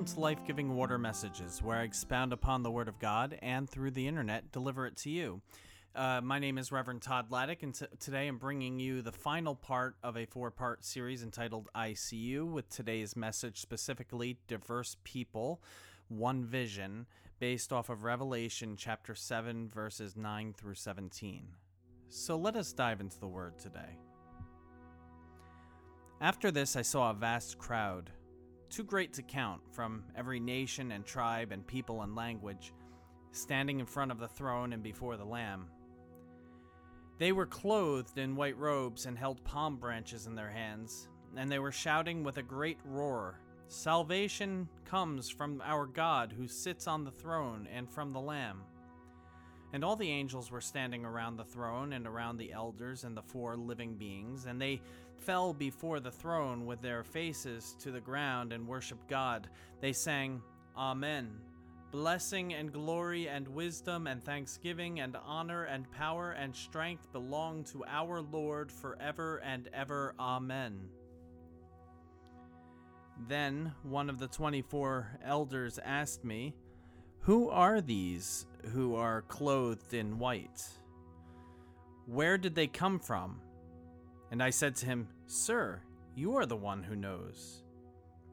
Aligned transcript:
Welcome 0.00 0.14
to 0.14 0.20
Life 0.20 0.46
Giving 0.46 0.74
Water 0.76 0.96
Messages, 0.96 1.62
where 1.62 1.76
I 1.76 1.82
expound 1.82 2.32
upon 2.32 2.62
the 2.62 2.70
Word 2.70 2.88
of 2.88 2.98
God 2.98 3.38
and 3.42 3.68
through 3.68 3.90
the 3.90 4.08
internet 4.08 4.50
deliver 4.50 4.86
it 4.86 4.96
to 4.96 5.10
you. 5.10 5.42
Uh, 5.94 6.22
my 6.22 6.38
name 6.38 6.56
is 6.56 6.72
Reverend 6.72 7.02
Todd 7.02 7.28
Laddick, 7.28 7.62
and 7.62 7.74
t- 7.74 7.84
today 7.98 8.26
I'm 8.26 8.38
bringing 8.38 8.80
you 8.80 9.02
the 9.02 9.12
final 9.12 9.54
part 9.54 9.96
of 10.02 10.16
a 10.16 10.24
four 10.24 10.50
part 10.50 10.86
series 10.86 11.22
entitled 11.22 11.68
ICU, 11.74 12.50
with 12.50 12.70
today's 12.70 13.14
message 13.14 13.60
specifically 13.60 14.38
Diverse 14.48 14.96
People, 15.04 15.60
One 16.08 16.44
Vision, 16.46 17.04
based 17.38 17.70
off 17.70 17.90
of 17.90 18.02
Revelation 18.02 18.76
chapter 18.78 19.14
7, 19.14 19.68
verses 19.68 20.16
9 20.16 20.54
through 20.54 20.76
17. 20.76 21.46
So 22.08 22.38
let 22.38 22.56
us 22.56 22.72
dive 22.72 23.02
into 23.02 23.20
the 23.20 23.28
Word 23.28 23.58
today. 23.58 23.98
After 26.22 26.50
this, 26.50 26.74
I 26.74 26.82
saw 26.82 27.10
a 27.10 27.14
vast 27.14 27.58
crowd, 27.58 28.10
too 28.70 28.84
great 28.84 29.12
to 29.14 29.22
count, 29.22 29.60
from 29.72 30.04
every 30.16 30.40
nation 30.40 30.92
and 30.92 31.04
tribe 31.04 31.52
and 31.52 31.66
people 31.66 32.02
and 32.02 32.14
language, 32.14 32.72
standing 33.32 33.80
in 33.80 33.86
front 33.86 34.10
of 34.10 34.18
the 34.18 34.28
throne 34.28 34.72
and 34.72 34.82
before 34.82 35.16
the 35.16 35.24
Lamb. 35.24 35.66
They 37.18 37.32
were 37.32 37.46
clothed 37.46 38.16
in 38.16 38.36
white 38.36 38.56
robes 38.56 39.06
and 39.06 39.18
held 39.18 39.44
palm 39.44 39.76
branches 39.76 40.26
in 40.26 40.34
their 40.34 40.50
hands, 40.50 41.08
and 41.36 41.50
they 41.50 41.58
were 41.58 41.72
shouting 41.72 42.24
with 42.24 42.38
a 42.38 42.42
great 42.42 42.78
roar 42.84 43.40
Salvation 43.70 44.68
comes 44.84 45.30
from 45.30 45.62
our 45.64 45.86
God 45.86 46.34
who 46.36 46.48
sits 46.48 46.88
on 46.88 47.04
the 47.04 47.12
throne 47.12 47.68
and 47.72 47.88
from 47.88 48.12
the 48.12 48.20
Lamb. 48.20 48.62
And 49.72 49.84
all 49.84 49.96
the 49.96 50.10
angels 50.10 50.50
were 50.50 50.60
standing 50.60 51.04
around 51.04 51.36
the 51.36 51.44
throne 51.44 51.92
and 51.92 52.06
around 52.06 52.38
the 52.38 52.52
elders 52.52 53.04
and 53.04 53.16
the 53.16 53.22
four 53.22 53.56
living 53.56 53.94
beings, 53.94 54.46
and 54.46 54.60
they 54.60 54.80
fell 55.18 55.52
before 55.52 56.00
the 56.00 56.10
throne 56.10 56.66
with 56.66 56.80
their 56.80 57.04
faces 57.04 57.76
to 57.80 57.90
the 57.90 58.00
ground 58.00 58.52
and 58.52 58.66
worshiped 58.66 59.08
God. 59.08 59.48
They 59.80 59.92
sang, 59.92 60.42
Amen. 60.76 61.30
Blessing 61.92 62.54
and 62.54 62.72
glory 62.72 63.28
and 63.28 63.48
wisdom 63.48 64.06
and 64.06 64.24
thanksgiving 64.24 65.00
and 65.00 65.16
honor 65.24 65.64
and 65.64 65.90
power 65.90 66.32
and 66.32 66.54
strength 66.54 67.12
belong 67.12 67.64
to 67.64 67.84
our 67.86 68.20
Lord 68.20 68.70
forever 68.70 69.38
and 69.44 69.68
ever. 69.74 70.14
Amen. 70.18 70.88
Then 73.28 73.72
one 73.82 74.08
of 74.08 74.18
the 74.18 74.28
twenty 74.28 74.62
four 74.62 75.18
elders 75.24 75.78
asked 75.84 76.24
me, 76.24 76.54
Who 77.24 77.50
are 77.50 77.82
these 77.82 78.46
who 78.72 78.94
are 78.94 79.22
clothed 79.22 79.92
in 79.92 80.18
white? 80.18 80.66
Where 82.06 82.38
did 82.38 82.54
they 82.54 82.66
come 82.66 82.98
from? 82.98 83.40
And 84.30 84.42
I 84.42 84.50
said 84.50 84.74
to 84.76 84.86
him, 84.86 85.08
Sir, 85.26 85.82
you 86.14 86.36
are 86.36 86.46
the 86.46 86.56
one 86.56 86.82
who 86.82 86.96
knows. 86.96 87.62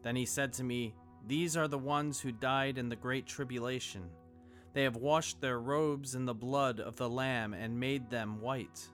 Then 0.03 0.15
he 0.15 0.25
said 0.25 0.53
to 0.53 0.63
me, 0.63 0.95
These 1.27 1.57
are 1.57 1.67
the 1.67 1.77
ones 1.77 2.21
who 2.21 2.31
died 2.31 2.77
in 2.77 2.87
the 2.87 2.95
great 2.95 3.27
tribulation. 3.27 4.03
They 4.73 4.83
have 4.83 4.95
washed 4.95 5.41
their 5.41 5.59
robes 5.59 6.15
in 6.15 6.25
the 6.25 6.33
blood 6.33 6.79
of 6.79 6.95
the 6.95 7.09
Lamb 7.09 7.53
and 7.53 7.79
made 7.79 8.09
them 8.09 8.39
white. 8.39 8.87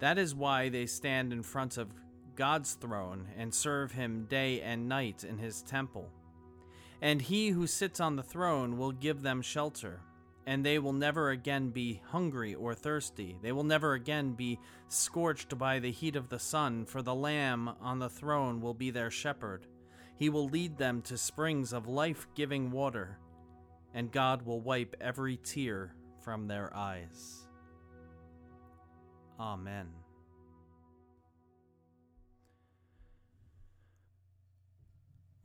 That 0.00 0.18
is 0.18 0.34
why 0.34 0.70
they 0.70 0.86
stand 0.86 1.32
in 1.32 1.42
front 1.42 1.78
of 1.78 1.94
God's 2.34 2.74
throne 2.74 3.28
and 3.38 3.54
serve 3.54 3.92
him 3.92 4.26
day 4.28 4.60
and 4.60 4.88
night 4.88 5.24
in 5.24 5.38
his 5.38 5.62
temple. 5.62 6.10
And 7.02 7.20
he 7.20 7.50
who 7.50 7.66
sits 7.66 8.00
on 8.00 8.16
the 8.16 8.22
throne 8.22 8.78
will 8.78 8.92
give 8.92 9.22
them 9.22 9.42
shelter, 9.42 10.00
and 10.46 10.64
they 10.64 10.78
will 10.78 10.92
never 10.92 11.30
again 11.30 11.70
be 11.70 12.00
hungry 12.06 12.54
or 12.54 12.74
thirsty. 12.74 13.36
They 13.42 13.52
will 13.52 13.64
never 13.64 13.94
again 13.94 14.32
be 14.32 14.58
scorched 14.88 15.58
by 15.58 15.78
the 15.78 15.90
heat 15.90 16.16
of 16.16 16.28
the 16.28 16.38
sun, 16.38 16.86
for 16.86 17.02
the 17.02 17.14
Lamb 17.14 17.70
on 17.80 17.98
the 17.98 18.08
throne 18.08 18.60
will 18.60 18.74
be 18.74 18.90
their 18.90 19.10
shepherd. 19.10 19.66
He 20.18 20.30
will 20.30 20.48
lead 20.48 20.78
them 20.78 21.02
to 21.02 21.18
springs 21.18 21.72
of 21.72 21.86
life 21.86 22.26
giving 22.34 22.70
water, 22.70 23.18
and 23.92 24.10
God 24.10 24.46
will 24.46 24.60
wipe 24.60 24.96
every 25.00 25.36
tear 25.36 25.94
from 26.22 26.46
their 26.46 26.74
eyes. 26.74 27.46
Amen. 29.38 29.88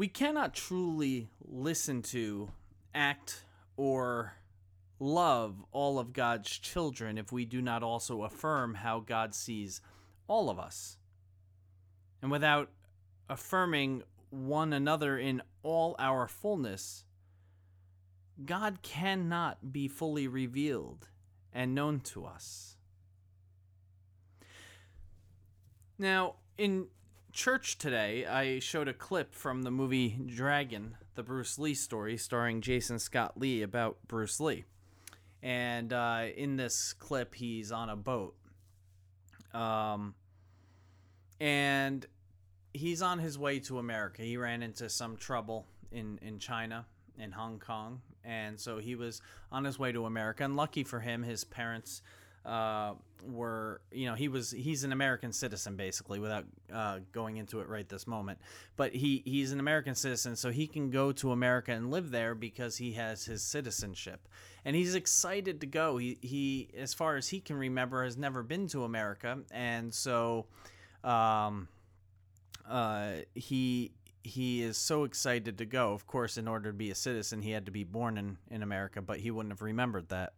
We 0.01 0.07
cannot 0.07 0.55
truly 0.55 1.29
listen 1.47 2.01
to, 2.01 2.49
act, 2.95 3.45
or 3.77 4.33
love 4.99 5.63
all 5.71 5.99
of 5.99 6.11
God's 6.11 6.49
children 6.49 7.19
if 7.19 7.31
we 7.31 7.45
do 7.45 7.61
not 7.61 7.83
also 7.83 8.23
affirm 8.23 8.73
how 8.73 9.01
God 9.01 9.35
sees 9.35 9.79
all 10.27 10.49
of 10.49 10.57
us. 10.57 10.97
And 12.19 12.31
without 12.31 12.71
affirming 13.29 14.01
one 14.31 14.73
another 14.73 15.19
in 15.19 15.43
all 15.61 15.95
our 15.99 16.27
fullness, 16.27 17.05
God 18.43 18.81
cannot 18.81 19.71
be 19.71 19.87
fully 19.87 20.27
revealed 20.27 21.09
and 21.53 21.75
known 21.75 21.99
to 22.05 22.25
us. 22.25 22.75
Now, 25.99 26.37
in 26.57 26.87
church 27.31 27.77
today, 27.77 28.25
I 28.25 28.59
showed 28.59 28.87
a 28.87 28.93
clip 28.93 29.33
from 29.33 29.63
the 29.63 29.71
movie 29.71 30.19
Dragon, 30.25 30.95
the 31.15 31.23
Bruce 31.23 31.57
Lee 31.57 31.73
story 31.73 32.17
starring 32.17 32.61
Jason 32.61 32.99
Scott 32.99 33.39
Lee 33.39 33.61
about 33.61 33.97
Bruce 34.07 34.39
Lee. 34.39 34.65
And 35.41 35.91
uh, 35.91 36.25
in 36.35 36.57
this 36.57 36.93
clip, 36.93 37.35
he's 37.35 37.71
on 37.71 37.89
a 37.89 37.95
boat. 37.95 38.35
Um, 39.53 40.13
and 41.39 42.05
he's 42.73 43.01
on 43.01 43.19
his 43.19 43.37
way 43.39 43.59
to 43.61 43.79
America. 43.79 44.21
He 44.21 44.37
ran 44.37 44.61
into 44.61 44.89
some 44.89 45.17
trouble 45.17 45.65
in, 45.91 46.19
in 46.21 46.37
China, 46.37 46.85
in 47.17 47.31
Hong 47.31 47.59
Kong. 47.59 48.01
And 48.23 48.59
so 48.59 48.77
he 48.77 48.95
was 48.95 49.21
on 49.51 49.63
his 49.63 49.79
way 49.79 49.91
to 49.91 50.05
America. 50.05 50.43
And 50.43 50.55
lucky 50.55 50.83
for 50.83 50.99
him, 50.99 51.23
his 51.23 51.43
parents 51.43 52.01
uh, 52.45 52.93
were 53.23 53.81
you 53.91 54.07
know 54.07 54.15
he 54.15 54.27
was 54.27 54.51
he's 54.51 54.83
an 54.83 54.91
American 54.91 55.31
citizen 55.31 55.75
basically 55.75 56.19
without 56.19 56.45
uh, 56.73 56.99
going 57.11 57.37
into 57.37 57.59
it 57.59 57.67
right 57.67 57.87
this 57.87 58.07
moment. 58.07 58.39
But 58.77 58.93
he 58.93 59.21
he's 59.25 59.51
an 59.51 59.59
American 59.59 59.95
citizen 59.95 60.35
so 60.35 60.49
he 60.49 60.67
can 60.67 60.89
go 60.89 61.11
to 61.13 61.31
America 61.31 61.71
and 61.71 61.91
live 61.91 62.11
there 62.11 62.33
because 62.33 62.77
he 62.77 62.93
has 62.93 63.25
his 63.25 63.43
citizenship. 63.43 64.27
And 64.65 64.75
he's 64.75 64.95
excited 64.95 65.61
to 65.61 65.67
go. 65.67 65.97
He 65.97 66.17
he 66.21 66.69
as 66.75 66.93
far 66.93 67.15
as 67.15 67.27
he 67.27 67.39
can 67.39 67.57
remember 67.57 68.03
has 68.03 68.17
never 68.17 68.43
been 68.43 68.67
to 68.69 68.83
America. 68.83 69.39
And 69.51 69.93
so 69.93 70.47
um 71.03 71.67
uh 72.67 73.13
he 73.35 73.91
he 74.23 74.61
is 74.61 74.77
so 74.77 75.03
excited 75.03 75.59
to 75.59 75.65
go. 75.65 75.93
Of 75.93 76.07
course 76.07 76.37
in 76.37 76.47
order 76.47 76.71
to 76.71 76.77
be 76.77 76.89
a 76.89 76.95
citizen 76.95 77.43
he 77.43 77.51
had 77.51 77.65
to 77.67 77.71
be 77.71 77.83
born 77.83 78.17
in 78.17 78.37
in 78.49 78.63
America 78.63 79.01
but 79.01 79.19
he 79.19 79.29
wouldn't 79.29 79.53
have 79.53 79.61
remembered 79.61 80.09
that 80.09 80.33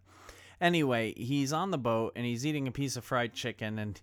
Anyway, 0.63 1.13
he's 1.17 1.51
on 1.51 1.71
the 1.71 1.77
boat 1.77 2.13
and 2.15 2.25
he's 2.25 2.45
eating 2.45 2.69
a 2.69 2.71
piece 2.71 2.95
of 2.95 3.03
fried 3.03 3.33
chicken 3.33 3.77
and, 3.77 4.01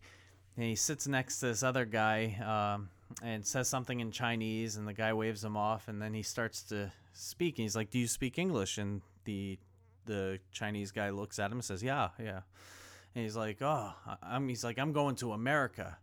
he 0.57 0.75
sits 0.75 1.07
next 1.07 1.41
to 1.41 1.47
this 1.47 1.63
other 1.63 1.87
guy 1.87 2.37
um, 2.45 2.91
and 3.23 3.47
says 3.47 3.67
something 3.67 4.01
in 4.01 4.11
Chinese 4.11 4.77
and 4.77 4.87
the 4.87 4.93
guy 4.93 5.15
waves 5.15 5.43
him 5.43 5.57
off 5.57 5.89
and 5.89 6.03
then 6.03 6.13
he 6.13 6.23
starts 6.23 6.63
to 6.65 6.93
speak 7.15 7.57
and 7.57 7.63
he's 7.63 7.75
like, 7.75 7.89
"Do 7.89 7.99
you 7.99 8.07
speak 8.07 8.39
English?" 8.39 8.77
And 8.77 9.01
the 9.25 9.59
the 10.05 10.39
Chinese 10.53 10.91
guy 10.91 11.09
looks 11.09 11.39
at 11.39 11.47
him 11.47 11.59
and 11.59 11.65
says, 11.65 11.83
"Yeah, 11.83 12.11
yeah." 12.19 12.41
And 13.15 13.25
he's 13.25 13.37
like, 13.37 13.63
"Oh, 13.63 13.95
I'm." 14.23 14.47
He's 14.51 14.65
like, 14.65 14.79
"I'm 14.79 14.93
going 14.93 15.15
to 15.17 15.33
America." 15.33 15.97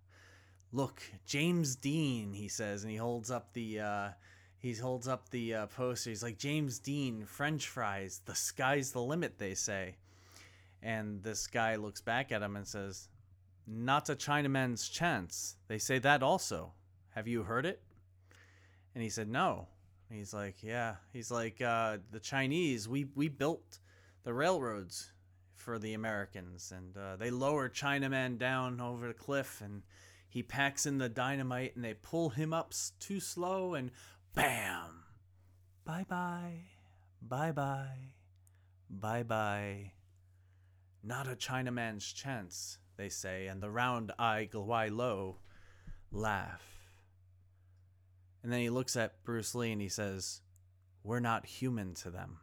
Look, 0.72 1.04
James 1.28 1.76
Dean, 1.76 2.34
he 2.34 2.48
says, 2.48 2.82
and 2.82 2.90
he 2.90 2.98
holds 2.98 3.30
up 3.30 3.54
the. 3.54 3.80
Uh, 3.80 4.10
he 4.58 4.74
holds 4.74 5.08
up 5.08 5.30
the 5.30 5.54
uh, 5.54 5.66
poster. 5.68 6.10
He's 6.10 6.24
like, 6.24 6.40
James 6.40 6.80
Dean, 6.80 7.26
French 7.26 7.68
fries. 7.68 8.22
The 8.26 8.34
sky's 8.34 8.92
the 8.92 9.04
limit, 9.04 9.38
they 9.38 9.54
say. 9.54 9.98
And 10.82 11.24
this 11.24 11.48
guy 11.48 11.76
looks 11.76 12.02
back 12.02 12.32
at 12.32 12.42
him 12.42 12.56
and 12.56 12.68
says, 12.68 13.10
Not 13.66 14.10
a 14.10 14.16
Chinaman's 14.16 14.88
chance. 14.88 15.56
They 15.68 15.80
say 15.80 16.00
that 16.00 16.24
also. 16.24 16.74
Have 17.16 17.28
you 17.28 17.44
heard 17.44 17.66
it? 17.66 17.82
And 18.94 19.04
he 19.04 19.10
said, 19.10 19.28
No. 19.28 19.68
He's 20.12 20.34
like, 20.34 20.62
Yeah. 20.62 20.96
He's 21.14 21.32
like, 21.32 21.62
uh, 21.62 21.98
The 22.12 22.20
Chinese, 22.20 22.88
we, 22.88 23.06
we 23.16 23.28
built 23.28 23.80
the 24.24 24.34
railroads 24.34 25.12
for 25.56 25.80
the 25.80 25.94
Americans, 25.94 26.72
and 26.76 26.96
uh, 26.96 27.18
they 27.18 27.30
lower 27.30 27.68
Chinaman 27.70 28.38
down 28.38 28.80
over 28.80 29.08
the 29.08 29.14
cliff, 29.14 29.62
and 29.62 29.84
he 30.30 30.42
packs 30.42 30.86
in 30.86 30.98
the 30.98 31.10
dynamite, 31.10 31.76
and 31.76 31.84
they 31.84 31.94
pull 31.94 32.30
him 32.30 32.54
up 32.54 32.74
too 33.00 33.20
slow, 33.20 33.74
and 33.74 33.92
bam! 34.34 35.04
Bye 35.84 36.06
bye. 36.08 36.60
Bye 37.22 37.52
bye. 37.52 38.14
Bye 38.90 39.24
bye. 39.24 39.92
Not 41.04 41.28
a 41.28 41.36
Chinaman's 41.36 42.12
chance, 42.12 42.80
they 42.98 43.10
say, 43.10 43.48
and 43.48 43.62
the 43.62 43.70
round 43.70 44.12
eye 44.18 44.50
Gwai 44.52 44.90
Lo 44.92 45.38
laugh. 46.12 46.64
And 48.44 48.52
then 48.52 48.60
he 48.60 48.70
looks 48.70 48.96
at 48.96 49.24
Bruce 49.24 49.56
Lee 49.56 49.72
and 49.72 49.82
he 49.82 49.90
says, 49.90 50.42
We're 51.04 51.20
not 51.20 51.46
human 51.46 51.94
to 51.96 52.10
them. 52.10 52.38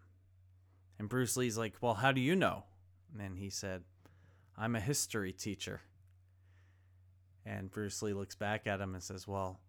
And 0.99 1.09
Bruce 1.09 1.37
Lee's 1.37 1.59
like, 1.59 1.75
Well, 1.81 1.95
how 1.95 2.13
do 2.13 2.21
you 2.21 2.37
know? 2.37 2.65
And 3.11 3.21
then 3.21 3.37
he 3.37 3.51
said, 3.51 3.83
I'm 4.57 4.77
a 4.77 4.81
history 4.81 5.33
teacher. 5.33 5.81
And 7.47 7.71
Bruce 7.71 8.01
Lee 8.03 8.15
looks 8.15 8.35
back 8.35 8.67
at 8.67 8.81
him 8.81 8.95
and 8.95 9.03
says, 9.03 9.27
Well, 9.29 9.61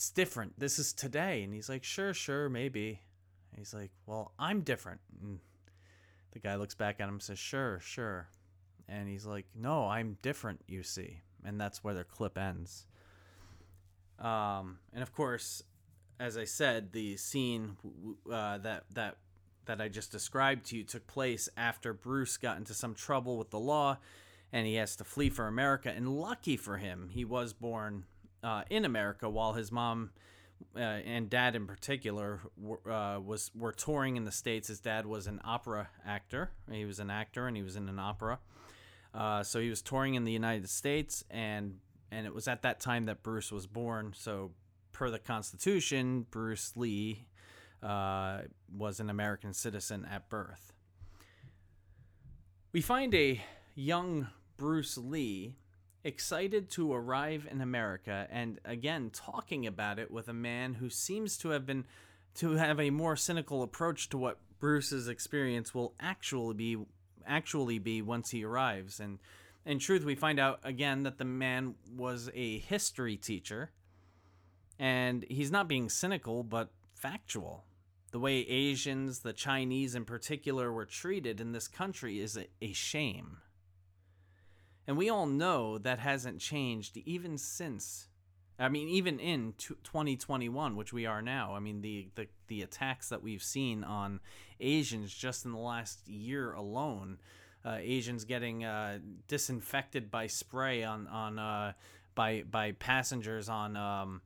it's 0.00 0.08
different. 0.08 0.58
This 0.58 0.78
is 0.78 0.94
today. 0.94 1.42
And 1.42 1.52
he's 1.52 1.68
like, 1.68 1.84
sure, 1.84 2.14
sure, 2.14 2.48
maybe. 2.48 3.02
And 3.50 3.58
he's 3.58 3.74
like, 3.74 3.90
well, 4.06 4.32
I'm 4.38 4.62
different. 4.62 4.98
And 5.22 5.40
the 6.32 6.38
guy 6.38 6.56
looks 6.56 6.74
back 6.74 7.00
at 7.00 7.08
him 7.08 7.14
and 7.14 7.22
says, 7.22 7.38
sure, 7.38 7.80
sure. 7.80 8.28
And 8.88 9.08
he's 9.08 9.26
like, 9.26 9.46
no, 9.54 9.86
I'm 9.86 10.18
different, 10.22 10.60
you 10.66 10.82
see. 10.82 11.20
And 11.44 11.60
that's 11.60 11.82
where 11.82 11.94
their 11.94 12.04
clip 12.04 12.36
ends. 12.36 12.86
Um, 14.18 14.78
and 14.92 15.02
of 15.02 15.12
course, 15.12 15.62
as 16.18 16.36
I 16.36 16.44
said, 16.44 16.92
the 16.92 17.16
scene 17.16 17.76
uh, 18.30 18.58
that 18.58 18.84
that 18.94 19.16
that 19.64 19.80
I 19.80 19.88
just 19.88 20.12
described 20.12 20.66
to 20.66 20.76
you 20.76 20.84
took 20.84 21.06
place 21.06 21.48
after 21.56 21.94
Bruce 21.94 22.36
got 22.36 22.58
into 22.58 22.74
some 22.74 22.94
trouble 22.94 23.38
with 23.38 23.50
the 23.50 23.58
law, 23.58 23.98
and 24.52 24.66
he 24.66 24.74
has 24.74 24.96
to 24.96 25.04
flee 25.04 25.30
for 25.30 25.46
America. 25.46 25.90
And 25.90 26.08
lucky 26.20 26.56
for 26.56 26.76
him, 26.76 27.08
he 27.12 27.24
was 27.24 27.52
born 27.52 28.04
uh, 28.42 28.64
in 28.68 28.84
America 28.84 29.30
while 29.30 29.54
his 29.54 29.72
mom 29.72 30.10
uh, 30.76 30.78
and 30.78 31.28
dad, 31.28 31.56
in 31.56 31.66
particular, 31.66 32.40
uh, 32.88 33.18
was 33.24 33.50
were 33.54 33.72
touring 33.72 34.16
in 34.16 34.24
the 34.24 34.32
states. 34.32 34.68
His 34.68 34.80
dad 34.80 35.06
was 35.06 35.26
an 35.26 35.40
opera 35.44 35.88
actor. 36.06 36.50
He 36.70 36.84
was 36.84 37.00
an 37.00 37.10
actor, 37.10 37.46
and 37.46 37.56
he 37.56 37.62
was 37.62 37.76
in 37.76 37.88
an 37.88 37.98
opera. 37.98 38.38
Uh, 39.12 39.42
so 39.42 39.60
he 39.60 39.68
was 39.68 39.82
touring 39.82 40.14
in 40.14 40.24
the 40.24 40.32
United 40.32 40.68
States, 40.68 41.24
and 41.30 41.78
and 42.10 42.26
it 42.26 42.34
was 42.34 42.48
at 42.48 42.62
that 42.62 42.80
time 42.80 43.06
that 43.06 43.22
Bruce 43.22 43.50
was 43.52 43.66
born. 43.66 44.12
So, 44.16 44.52
per 44.92 45.10
the 45.10 45.18
Constitution, 45.18 46.26
Bruce 46.30 46.72
Lee 46.76 47.26
uh, 47.82 48.42
was 48.76 49.00
an 49.00 49.10
American 49.10 49.52
citizen 49.52 50.06
at 50.10 50.28
birth. 50.28 50.72
We 52.72 52.80
find 52.80 53.14
a 53.14 53.40
young 53.74 54.28
Bruce 54.56 54.96
Lee 54.96 55.56
excited 56.02 56.70
to 56.70 56.92
arrive 56.92 57.46
in 57.50 57.60
America 57.60 58.26
and 58.30 58.58
again 58.64 59.10
talking 59.12 59.66
about 59.66 59.98
it 59.98 60.10
with 60.10 60.28
a 60.28 60.32
man 60.32 60.74
who 60.74 60.88
seems 60.88 61.36
to 61.36 61.50
have 61.50 61.66
been 61.66 61.84
to 62.34 62.52
have 62.52 62.80
a 62.80 62.90
more 62.90 63.16
cynical 63.16 63.62
approach 63.62 64.08
to 64.08 64.16
what 64.16 64.38
Bruce's 64.58 65.08
experience 65.08 65.74
will 65.74 65.94
actually 66.00 66.54
be 66.54 66.76
actually 67.26 67.78
be 67.78 68.02
once 68.02 68.30
he 68.30 68.44
arrives. 68.44 68.98
And 68.98 69.18
in 69.66 69.78
truth 69.78 70.04
we 70.04 70.14
find 70.14 70.40
out 70.40 70.60
again 70.64 71.02
that 71.02 71.18
the 71.18 71.24
man 71.24 71.74
was 71.94 72.30
a 72.34 72.58
history 72.58 73.16
teacher. 73.16 73.70
And 74.78 75.26
he's 75.28 75.50
not 75.50 75.68
being 75.68 75.90
cynical 75.90 76.42
but 76.42 76.70
factual. 76.94 77.64
The 78.12 78.18
way 78.18 78.38
Asians 78.40 79.20
the 79.20 79.34
Chinese 79.34 79.94
in 79.94 80.04
particular 80.04 80.72
were 80.72 80.86
treated 80.86 81.40
in 81.40 81.52
this 81.52 81.68
country 81.68 82.20
is 82.20 82.36
a, 82.36 82.46
a 82.62 82.72
shame 82.72 83.38
and 84.90 84.98
we 84.98 85.08
all 85.08 85.26
know 85.26 85.78
that 85.78 86.00
hasn't 86.00 86.40
changed 86.40 86.96
even 86.96 87.38
since 87.38 88.08
I 88.58 88.68
mean, 88.68 88.88
even 88.88 89.20
in 89.20 89.54
2021, 89.56 90.74
which 90.74 90.92
we 90.92 91.06
are 91.06 91.22
now, 91.22 91.54
I 91.54 91.60
mean, 91.60 91.80
the, 91.80 92.08
the, 92.16 92.26
the 92.48 92.62
attacks 92.62 93.08
that 93.10 93.22
we've 93.22 93.42
seen 93.42 93.84
on 93.84 94.18
Asians 94.58 95.14
just 95.14 95.44
in 95.44 95.52
the 95.52 95.58
last 95.58 96.08
year 96.08 96.54
alone, 96.54 97.18
uh, 97.64 97.76
Asians 97.80 98.24
getting 98.24 98.64
uh, 98.64 98.98
disinfected 99.28 100.10
by 100.10 100.26
spray 100.26 100.82
on 100.82 101.06
on 101.06 101.38
uh, 101.38 101.72
by 102.16 102.42
by 102.50 102.72
passengers 102.72 103.48
on 103.48 103.76
um, 103.76 104.22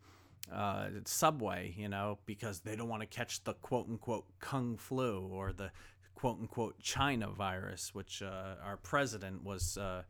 uh, 0.51 0.87
subway, 1.05 1.75
you 1.77 1.91
know, 1.91 2.19
because 2.25 2.61
they 2.61 2.75
don't 2.75 2.89
want 2.89 3.03
to 3.03 3.07
catch 3.07 3.45
the 3.45 3.53
quote 3.53 3.87
unquote 3.87 4.25
kung 4.41 4.79
flu 4.79 5.29
or 5.31 5.53
the 5.53 5.71
quote 6.15 6.39
unquote 6.41 6.81
China 6.81 7.29
virus, 7.29 7.95
which 7.95 8.23
uh, 8.23 8.55
our 8.65 8.79
president 8.79 9.45
was 9.45 9.77
uh, 9.77 10.03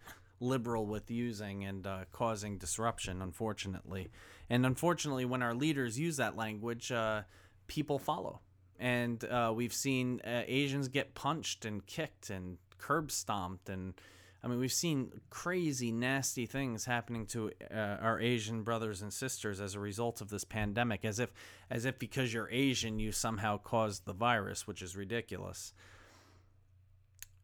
liberal 0.44 0.86
with 0.86 1.10
using 1.10 1.64
and 1.64 1.86
uh, 1.86 2.04
causing 2.12 2.58
disruption, 2.58 3.22
unfortunately. 3.22 4.10
And 4.50 4.66
unfortunately, 4.66 5.24
when 5.24 5.42
our 5.42 5.54
leaders 5.54 5.98
use 5.98 6.18
that 6.18 6.36
language, 6.36 6.92
uh, 6.92 7.22
people 7.66 7.98
follow. 7.98 8.40
And 8.78 9.24
uh, 9.24 9.52
we've 9.54 9.72
seen 9.72 10.20
uh, 10.24 10.42
Asians 10.46 10.88
get 10.88 11.14
punched 11.14 11.64
and 11.64 11.84
kicked 11.86 12.30
and 12.30 12.58
curb 12.78 13.10
stomped. 13.10 13.68
And 13.68 13.94
I 14.42 14.48
mean, 14.48 14.58
we've 14.58 14.72
seen 14.72 15.10
crazy, 15.30 15.90
nasty 15.90 16.44
things 16.44 16.84
happening 16.84 17.24
to 17.26 17.50
uh, 17.70 17.74
our 17.74 18.20
Asian 18.20 18.62
brothers 18.62 19.00
and 19.00 19.12
sisters 19.12 19.60
as 19.60 19.74
a 19.74 19.80
result 19.80 20.20
of 20.20 20.28
this 20.28 20.44
pandemic, 20.44 21.04
as 21.04 21.18
if, 21.18 21.32
as 21.70 21.84
if 21.84 21.98
because 21.98 22.34
you're 22.34 22.50
Asian, 22.50 22.98
you 22.98 23.12
somehow 23.12 23.56
caused 23.58 24.04
the 24.04 24.12
virus, 24.12 24.66
which 24.66 24.82
is 24.82 24.96
ridiculous. 24.96 25.72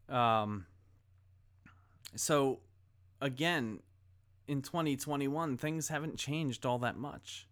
Um, 0.08 0.66
so 2.16 2.58
again, 3.20 3.80
in 4.48 4.62
2021, 4.62 5.56
things 5.56 5.88
haven't 5.88 6.16
changed 6.16 6.66
all 6.66 6.78
that 6.80 6.96
much. 6.96 7.46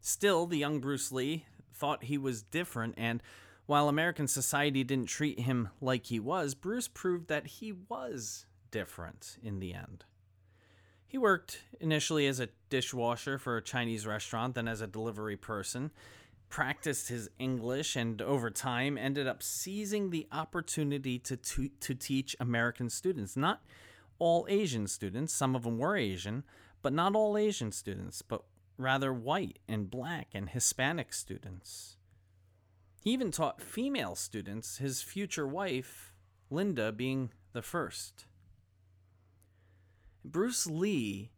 Still, 0.00 0.46
the 0.46 0.58
young 0.58 0.80
Bruce 0.80 1.10
Lee 1.10 1.46
thought 1.72 2.04
he 2.04 2.18
was 2.18 2.42
different, 2.42 2.94
and 2.96 3.22
while 3.66 3.88
American 3.88 4.28
society 4.28 4.84
didn't 4.84 5.08
treat 5.08 5.40
him 5.40 5.70
like 5.80 6.06
he 6.06 6.20
was, 6.20 6.54
Bruce 6.54 6.88
proved 6.88 7.28
that 7.28 7.46
he 7.46 7.72
was 7.72 8.46
different 8.70 9.38
in 9.42 9.58
the 9.58 9.74
end. 9.74 10.04
He 11.06 11.18
worked 11.18 11.62
initially 11.80 12.26
as 12.26 12.40
a 12.40 12.48
dishwasher 12.68 13.38
for 13.38 13.56
a 13.56 13.62
Chinese 13.62 14.06
restaurant, 14.06 14.54
then 14.54 14.68
as 14.68 14.80
a 14.80 14.86
delivery 14.86 15.36
person, 15.36 15.90
practiced 16.48 17.08
his 17.08 17.28
English, 17.38 17.96
and 17.96 18.20
over 18.20 18.50
time 18.50 18.98
ended 18.98 19.26
up 19.26 19.42
seizing 19.42 20.10
the 20.10 20.26
opportunity 20.30 21.18
to, 21.20 21.36
to, 21.36 21.70
to 21.80 21.94
teach 21.94 22.36
American 22.38 22.90
students. 22.90 23.36
Not 23.36 23.62
all 24.18 24.46
Asian 24.48 24.86
students. 24.86 25.32
Some 25.32 25.54
of 25.56 25.64
them 25.64 25.78
were 25.78 25.96
Asian, 25.96 26.44
but 26.82 26.92
not 26.92 27.14
all 27.14 27.36
Asian 27.36 27.72
students, 27.72 28.22
but 28.22 28.42
rather 28.78 29.12
white 29.12 29.58
and 29.68 29.90
black 29.90 30.28
and 30.34 30.50
Hispanic 30.50 31.12
students. 31.12 31.96
He 33.02 33.12
even 33.12 33.30
taught 33.30 33.62
female 33.62 34.14
students, 34.14 34.78
his 34.78 35.02
future 35.02 35.46
wife, 35.46 36.12
Linda, 36.50 36.92
being 36.92 37.30
the 37.52 37.62
first. 37.62 38.26
Bruce 40.24 40.66
Lee 40.66 41.30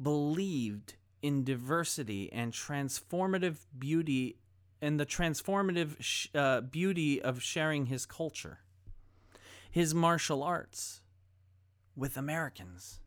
believed 0.00 0.94
in 1.22 1.44
diversity 1.44 2.30
and 2.32 2.52
transformative 2.52 3.56
beauty 3.78 4.36
and 4.82 5.00
the 5.00 5.06
transformative 5.06 5.96
sh- 5.98 6.28
uh, 6.34 6.60
beauty 6.60 7.22
of 7.22 7.42
sharing 7.42 7.86
his 7.86 8.04
culture. 8.04 8.58
His 9.70 9.94
martial 9.94 10.42
arts, 10.42 11.00
with 11.96 12.16
Americans. 12.16 13.00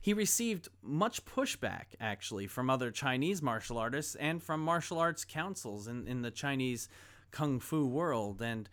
He 0.00 0.12
received 0.12 0.68
much 0.82 1.24
pushback, 1.24 1.86
actually, 2.00 2.46
from 2.46 2.70
other 2.70 2.90
Chinese 2.90 3.42
martial 3.42 3.78
artists 3.78 4.14
and 4.14 4.42
from 4.42 4.60
martial 4.60 4.98
arts 4.98 5.24
councils 5.24 5.88
in, 5.88 6.06
in 6.06 6.22
the 6.22 6.30
Chinese 6.30 6.88
kung 7.30 7.60
fu 7.60 7.86
world. 7.86 8.40
And 8.40 8.68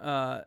uh, 0.00 0.42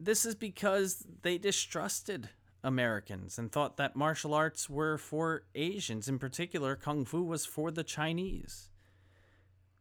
this 0.00 0.24
is 0.26 0.34
because 0.34 1.06
they 1.22 1.38
distrusted 1.38 2.30
Americans 2.62 3.38
and 3.38 3.52
thought 3.52 3.76
that 3.76 3.94
martial 3.94 4.34
arts 4.34 4.68
were 4.68 4.98
for 4.98 5.44
Asians. 5.54 6.08
In 6.08 6.18
particular, 6.18 6.74
kung 6.74 7.04
fu 7.04 7.22
was 7.22 7.46
for 7.46 7.70
the 7.70 7.84
Chinese. 7.84 8.70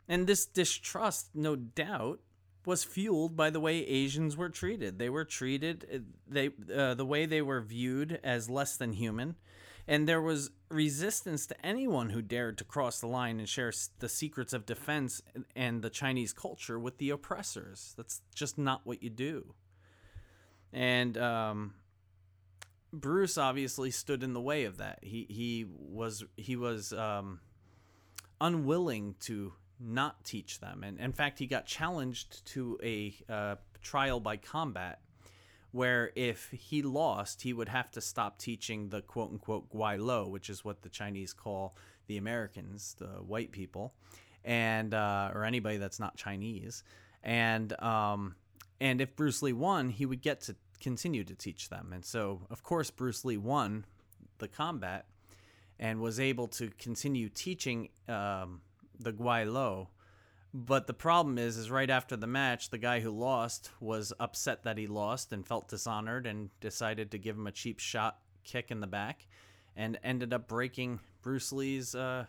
And 0.08 0.28
this 0.28 0.46
distrust, 0.46 1.30
no 1.34 1.56
doubt, 1.56 2.20
was 2.66 2.84
fueled 2.84 3.36
by 3.36 3.50
the 3.50 3.60
way 3.60 3.80
Asians 3.80 4.38
were 4.38 4.50
treated. 4.50 5.00
They 5.00 5.10
were 5.10 5.26
treated 5.26 5.86
uh, 5.94 5.98
they 6.28 6.50
uh, 6.74 6.94
the 6.94 7.06
way 7.06 7.26
they 7.26 7.42
were 7.42 7.62
viewed 7.62 8.20
as 8.24 8.50
less 8.50 8.78
than 8.78 8.94
human, 8.94 9.36
and 9.88 10.08
there 10.08 10.22
was 10.22 10.52
resistance 10.70 11.46
to 11.48 11.66
anyone 11.66 12.10
who 12.10 12.22
dared 12.22 12.58
to 12.58 12.64
cross 12.64 13.00
the 13.00 13.08
line 13.08 13.40
and 13.40 13.48
share 13.48 13.72
the 14.00 14.10
secrets 14.10 14.54
of 14.54 14.66
defense 14.66 15.22
and 15.56 15.82
the 15.82 15.90
Chinese 15.90 16.34
culture 16.34 16.80
with 16.80 16.98
the 16.98 17.10
oppressors. 17.10 17.94
That's 17.98 18.22
just 18.34 18.58
not 18.58 18.82
what 18.86 19.04
you 19.04 19.10
do. 19.10 19.54
And 20.72 21.18
um, 21.18 21.74
Bruce 22.92 23.38
obviously 23.38 23.92
stood 23.92 24.24
in 24.24 24.34
the 24.34 24.42
way 24.42 24.66
of 24.66 24.78
that. 24.78 25.00
He 25.02 25.26
he 25.30 25.66
was 25.68 26.24
he 26.38 26.56
was 26.56 26.94
um, 26.94 27.40
unwilling 28.40 29.16
to 29.22 29.54
not 29.80 30.24
teach 30.24 30.60
them. 30.60 30.84
And 30.84 31.00
in 31.00 31.12
fact, 31.12 31.40
he 31.40 31.48
got 31.48 31.66
challenged 31.66 32.46
to 32.48 32.78
a 32.84 33.14
uh, 33.30 33.56
trial 33.82 34.20
by 34.20 34.38
combat 34.38 35.00
where 35.72 36.12
if 36.16 36.52
he 36.52 36.84
lost, 36.84 37.42
he 37.42 37.52
would 37.52 37.70
have 37.70 37.90
to 37.92 38.00
stop 38.00 38.38
teaching 38.38 38.90
the 38.90 39.02
quote 39.02 39.32
unquote 39.32 39.72
Guai 39.72 40.00
Lo, 40.00 40.28
which 40.28 40.50
is 40.50 40.64
what 40.64 40.84
the 40.84 40.90
Chinese 40.90 41.34
call 41.34 41.76
the 42.08 42.18
Americans, 42.18 42.96
the 43.00 43.08
white 43.08 43.52
people, 43.52 43.94
and 44.44 44.94
uh, 44.94 45.32
or 45.34 45.46
anybody 45.46 45.78
that's 45.78 46.00
not 46.00 46.16
Chinese. 46.16 46.84
And 47.24 47.80
um, 47.82 48.36
and 48.80 49.02
if 49.02 49.16
Bruce 49.16 49.42
Lee 49.42 49.54
won, 49.54 49.90
he 49.90 50.06
would 50.06 50.22
get 50.22 50.42
to 50.42 50.56
continue 50.80 51.24
to 51.24 51.34
teach 51.34 51.70
them. 51.70 51.92
And 51.94 52.06
so, 52.06 52.42
of 52.52 52.62
course, 52.62 52.92
Bruce 52.92 53.24
Lee 53.26 53.38
won 53.38 53.86
the 54.38 54.48
combat 54.48 55.06
and 55.80 56.02
was 56.02 56.20
able 56.20 56.48
to 56.48 56.70
continue 56.78 57.30
teaching 57.30 57.90
um, 58.08 58.62
the 59.04 59.14
Guai 59.14 59.52
Lo. 59.52 59.90
But 60.54 60.86
the 60.86 60.94
problem 60.94 61.40
is, 61.40 61.58
is 61.58 61.72
right 61.72 61.90
after 61.90 62.16
the 62.16 62.28
match, 62.28 62.70
the 62.70 62.78
guy 62.78 63.00
who 63.00 63.10
lost 63.10 63.72
was 63.80 64.14
upset 64.20 64.64
that 64.64 64.78
he 64.78 64.86
lost 64.86 65.34
and 65.34 65.48
felt 65.48 65.68
dishonored 65.68 66.28
and 66.28 66.50
decided 66.60 67.10
to 67.12 67.18
give 67.18 67.36
him 67.36 67.48
a 67.48 67.52
cheap 67.52 67.80
shot 67.80 68.20
kick 68.44 68.70
in 68.70 68.80
the 68.80 68.88
back. 68.88 69.26
and 69.76 70.00
ended 70.04 70.34
up 70.34 70.48
breaking 70.48 71.00
Bruce 71.22 71.52
Lee's 71.52 71.96
uh, 71.96 72.26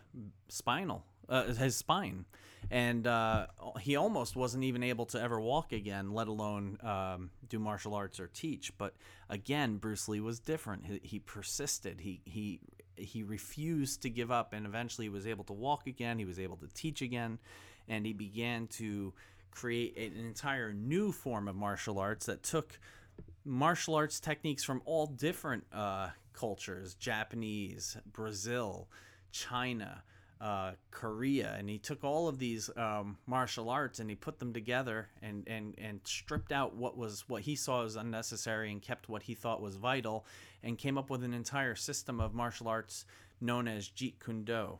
spinal, 0.47 1.03
uh, 1.29 1.53
his 1.53 1.75
spine. 1.75 2.25
And 2.71 3.05
uh, 3.05 3.45
he 3.79 3.95
almost 3.95 4.35
wasn't 4.35 4.63
even 4.63 4.81
able 4.81 5.05
to 5.07 5.21
ever 5.21 5.39
walk 5.39 5.71
again, 5.71 6.13
let 6.13 6.27
alone 6.27 6.79
um, 6.81 7.29
do 7.47 7.59
martial 7.59 7.93
arts 7.93 8.19
or 8.19 8.25
teach. 8.25 8.75
But 8.79 8.95
again, 9.29 9.77
Bruce 9.77 10.07
Lee 10.09 10.19
was 10.19 10.39
different. 10.39 10.87
He, 10.87 10.99
he 11.03 11.19
persisted. 11.19 12.01
He 12.01 12.21
he 12.25 12.61
he 12.97 13.23
refused 13.23 14.01
to 14.01 14.09
give 14.09 14.31
up, 14.31 14.53
and 14.53 14.65
eventually 14.65 15.09
was 15.09 15.27
able 15.27 15.43
to 15.45 15.53
walk 15.53 15.87
again. 15.87 16.19
He 16.19 16.25
was 16.25 16.39
able 16.39 16.57
to 16.57 16.67
teach 16.73 17.01
again, 17.01 17.39
and 17.87 18.05
he 18.05 18.13
began 18.13 18.67
to 18.67 19.13
create 19.51 19.97
an 19.97 20.25
entire 20.25 20.73
new 20.73 21.11
form 21.11 21.47
of 21.47 21.55
martial 21.55 21.97
arts 21.99 22.25
that 22.25 22.43
took 22.43 22.79
martial 23.45 23.95
arts 23.95 24.19
techniques 24.19 24.63
from 24.63 24.81
all 24.85 25.07
different 25.07 25.63
uh, 25.71 26.09
cultures 26.33 26.95
Japanese, 26.95 27.97
Brazil, 28.11 28.89
China, 29.31 30.03
uh, 30.41 30.71
Korea. 30.91 31.55
And 31.57 31.69
he 31.69 31.77
took 31.77 32.03
all 32.03 32.27
of 32.27 32.39
these 32.39 32.69
um, 32.75 33.17
martial 33.25 33.69
arts 33.69 33.99
and 33.99 34.09
he 34.09 34.15
put 34.15 34.39
them 34.39 34.53
together 34.53 35.09
and, 35.21 35.43
and, 35.47 35.75
and 35.77 36.01
stripped 36.03 36.51
out 36.51 36.75
what 36.75 36.97
was 36.97 37.27
what 37.27 37.43
he 37.43 37.55
saw 37.55 37.83
as 37.83 37.95
unnecessary 37.95 38.71
and 38.71 38.81
kept 38.81 39.09
what 39.09 39.23
he 39.23 39.33
thought 39.33 39.61
was 39.61 39.75
vital 39.75 40.25
and 40.63 40.77
came 40.77 40.97
up 40.97 41.09
with 41.09 41.23
an 41.23 41.33
entire 41.33 41.75
system 41.75 42.19
of 42.19 42.33
martial 42.33 42.67
arts 42.67 43.05
known 43.39 43.67
as 43.67 43.89
Jeet 43.89 44.15
Kune 44.23 44.43
Do. 44.43 44.79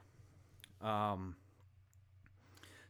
Um, 0.81 1.35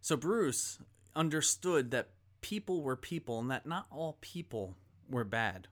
so 0.01 0.15
Bruce 0.15 0.79
understood 1.15 1.91
that 1.91 2.09
people 2.41 2.81
were 2.81 2.95
people 2.95 3.39
and 3.39 3.49
that 3.49 3.65
not 3.65 3.87
all 3.91 4.17
people 4.21 4.75
were 5.09 5.23
bad. 5.23 5.67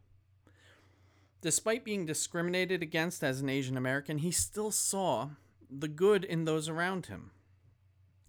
Despite 1.42 1.84
being 1.84 2.06
discriminated 2.06 2.82
against 2.82 3.24
as 3.24 3.42
an 3.42 3.50
Asian 3.50 3.76
American, 3.76 4.20
he 4.20 4.32
still 4.32 4.72
saw 4.72 5.30
the 5.80 5.88
good 5.88 6.24
in 6.24 6.46
those 6.46 6.70
around 6.70 7.08
him. 7.08 7.32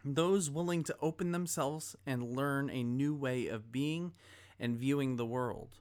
Those 0.05 0.51
willing 0.51 0.85
to 0.85 0.97
open 1.01 1.33
themselves 1.33 1.97
and 2.07 2.37
learn 2.37 2.69
a 2.71 2.83
new 2.83 3.15
way 3.15 3.49
of 3.49 3.73
being 3.73 4.13
and 4.61 4.77
viewing 4.77 5.17
the 5.17 5.27
world. 5.27 5.79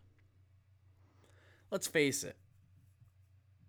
Let's 1.69 1.87
face 1.87 2.23
it, 2.23 2.37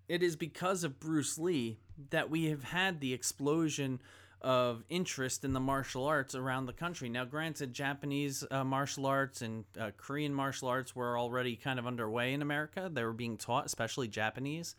it 0.08 0.22
is 0.22 0.36
because 0.36 0.84
of 0.84 1.00
Bruce 1.00 1.38
Lee 1.38 1.78
that 2.10 2.30
we 2.30 2.46
have 2.46 2.64
had 2.64 3.00
the 3.00 3.12
explosion 3.12 4.00
of 4.42 4.84
interest 4.90 5.42
in 5.42 5.54
the 5.54 5.60
martial 5.60 6.04
arts 6.04 6.34
around 6.34 6.66
the 6.66 6.72
country. 6.72 7.08
Now, 7.08 7.24
granted, 7.24 7.72
Japanese 7.72 8.44
uh, 8.50 8.62
martial 8.62 9.06
arts 9.06 9.40
and 9.40 9.64
uh, 9.80 9.92
Korean 9.96 10.34
martial 10.34 10.68
arts 10.68 10.94
were 10.94 11.18
already 11.18 11.56
kind 11.56 11.78
of 11.78 11.86
underway 11.86 12.34
in 12.34 12.42
America. 12.42 12.90
They 12.92 13.04
were 13.04 13.14
being 13.14 13.38
taught, 13.38 13.64
especially 13.64 14.06
Japanese. 14.06 14.76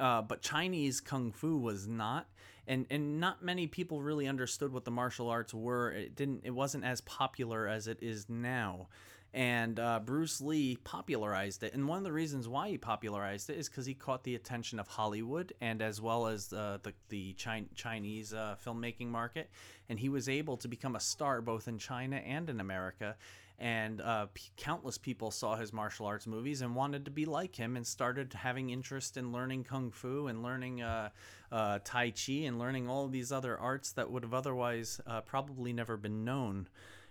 Uh, 0.00 0.22
but 0.22 0.42
Chinese 0.42 1.00
kung 1.00 1.30
fu 1.30 1.58
was 1.58 1.86
not, 1.86 2.26
and 2.66 2.86
and 2.90 3.20
not 3.20 3.44
many 3.44 3.66
people 3.66 4.02
really 4.02 4.26
understood 4.26 4.72
what 4.72 4.84
the 4.84 4.90
martial 4.90 5.28
arts 5.28 5.54
were. 5.54 5.92
It 5.92 6.16
didn't. 6.16 6.40
It 6.44 6.50
wasn't 6.50 6.84
as 6.84 7.00
popular 7.02 7.68
as 7.68 7.86
it 7.86 7.98
is 8.00 8.28
now 8.28 8.88
and 9.32 9.78
uh, 9.78 10.00
Bruce 10.00 10.40
Lee 10.40 10.76
popularized 10.82 11.62
it. 11.62 11.72
And 11.74 11.86
one 11.86 11.98
of 11.98 12.04
the 12.04 12.12
reasons 12.12 12.48
why 12.48 12.70
he 12.70 12.78
popularized 12.78 13.48
it 13.48 13.58
is 13.58 13.68
because 13.68 13.86
he 13.86 13.94
caught 13.94 14.24
the 14.24 14.34
attention 14.34 14.80
of 14.80 14.88
Hollywood 14.88 15.52
and 15.60 15.80
as 15.80 16.00
well 16.00 16.26
as 16.26 16.52
uh, 16.52 16.78
the 16.82 16.92
the 17.08 17.34
Chi- 17.34 17.66
Chinese 17.74 18.34
uh, 18.34 18.56
filmmaking 18.64 19.06
market, 19.06 19.50
and 19.88 19.98
he 20.00 20.08
was 20.08 20.28
able 20.28 20.56
to 20.58 20.68
become 20.68 20.96
a 20.96 21.00
star 21.00 21.40
both 21.40 21.68
in 21.68 21.78
China 21.78 22.16
and 22.16 22.50
in 22.50 22.60
America. 22.60 23.16
And 23.60 24.00
uh, 24.00 24.26
p- 24.32 24.50
countless 24.56 24.96
people 24.96 25.30
saw 25.30 25.54
his 25.54 25.70
martial 25.72 26.06
arts 26.06 26.26
movies 26.26 26.62
and 26.62 26.74
wanted 26.74 27.04
to 27.04 27.10
be 27.10 27.26
like 27.26 27.54
him, 27.54 27.76
and 27.76 27.86
started 27.86 28.32
having 28.32 28.70
interest 28.70 29.18
in 29.18 29.32
learning 29.32 29.64
kung 29.64 29.90
fu 29.90 30.28
and 30.28 30.42
learning 30.42 30.80
uh, 30.80 31.10
uh, 31.52 31.78
tai 31.84 32.10
chi 32.10 32.44
and 32.46 32.58
learning 32.58 32.88
all 32.88 33.06
these 33.06 33.30
other 33.30 33.58
arts 33.58 33.92
that 33.92 34.10
would 34.10 34.22
have 34.22 34.32
otherwise 34.32 35.00
probably 35.26 35.72
never 35.74 35.98
been 35.98 36.24
known 36.24 36.68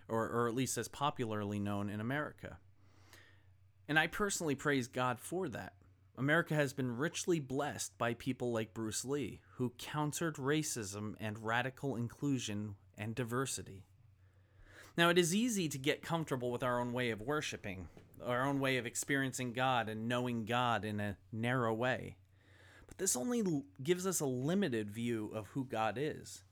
or, 0.09 0.27
or 0.27 0.47
at 0.47 0.55
least 0.55 0.77
as 0.77 0.87
popularly 0.87 1.59
known 1.59 1.89
in 1.89 2.01
America. 2.01 2.57
And 3.87 3.97
I 3.97 4.07
personally 4.07 4.55
praise 4.55 4.87
God 4.87 5.19
for 5.19 5.47
that. 5.49 5.73
America 6.17 6.53
has 6.53 6.73
been 6.73 6.97
richly 6.97 7.39
blessed 7.39 7.97
by 7.97 8.13
people 8.13 8.51
like 8.51 8.73
Bruce 8.73 9.05
Lee, 9.05 9.39
who 9.55 9.73
countered 9.77 10.35
racism 10.35 11.15
and 11.19 11.45
radical 11.45 11.95
inclusion 11.95 12.75
and 12.97 13.15
diversity. 13.15 13.85
Now, 14.99 15.07
it 15.07 15.17
is 15.17 15.33
easy 15.33 15.69
to 15.69 15.77
get 15.77 16.01
comfortable 16.01 16.51
with 16.51 16.61
our 16.61 16.77
own 16.77 16.91
way 16.91 17.11
of 17.11 17.21
worshiping, 17.21 17.87
our 18.21 18.45
own 18.45 18.59
way 18.59 18.75
of 18.75 18.85
experiencing 18.85 19.53
God 19.53 19.87
and 19.87 20.09
knowing 20.09 20.43
God 20.43 20.83
in 20.83 20.99
a 20.99 21.15
narrow 21.31 21.73
way. 21.73 22.17
But 22.85 22.97
this 22.97 23.15
only 23.15 23.63
gives 23.81 24.05
us 24.05 24.19
a 24.19 24.25
limited 24.25 24.91
view 24.91 25.31
of 25.33 25.47
who 25.47 25.63
God 25.63 25.97
is. 25.97 26.43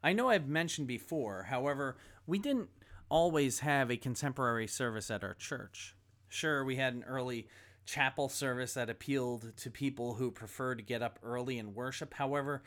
I 0.00 0.12
know 0.12 0.28
I've 0.28 0.46
mentioned 0.46 0.86
before, 0.86 1.48
however, 1.50 1.96
we 2.24 2.38
didn't 2.38 2.68
always 3.08 3.58
have 3.58 3.90
a 3.90 3.96
contemporary 3.96 4.68
service 4.68 5.10
at 5.10 5.24
our 5.24 5.34
church. 5.34 5.96
Sure, 6.28 6.64
we 6.64 6.76
had 6.76 6.94
an 6.94 7.02
early 7.02 7.48
chapel 7.84 8.28
service 8.28 8.74
that 8.74 8.88
appealed 8.88 9.56
to 9.56 9.72
people 9.72 10.14
who 10.14 10.30
prefer 10.30 10.76
to 10.76 10.82
get 10.84 11.02
up 11.02 11.18
early 11.24 11.58
and 11.58 11.74
worship. 11.74 12.14
However, 12.14 12.62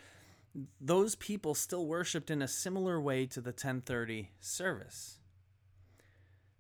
those 0.82 1.16
people 1.16 1.56
still 1.56 1.86
worshiped 1.86 2.30
in 2.30 2.42
a 2.42 2.50
similar 2.50 3.00
way 3.00 3.26
to 3.28 3.40
the 3.40 3.52
1030 3.52 4.32
service. 4.42 5.20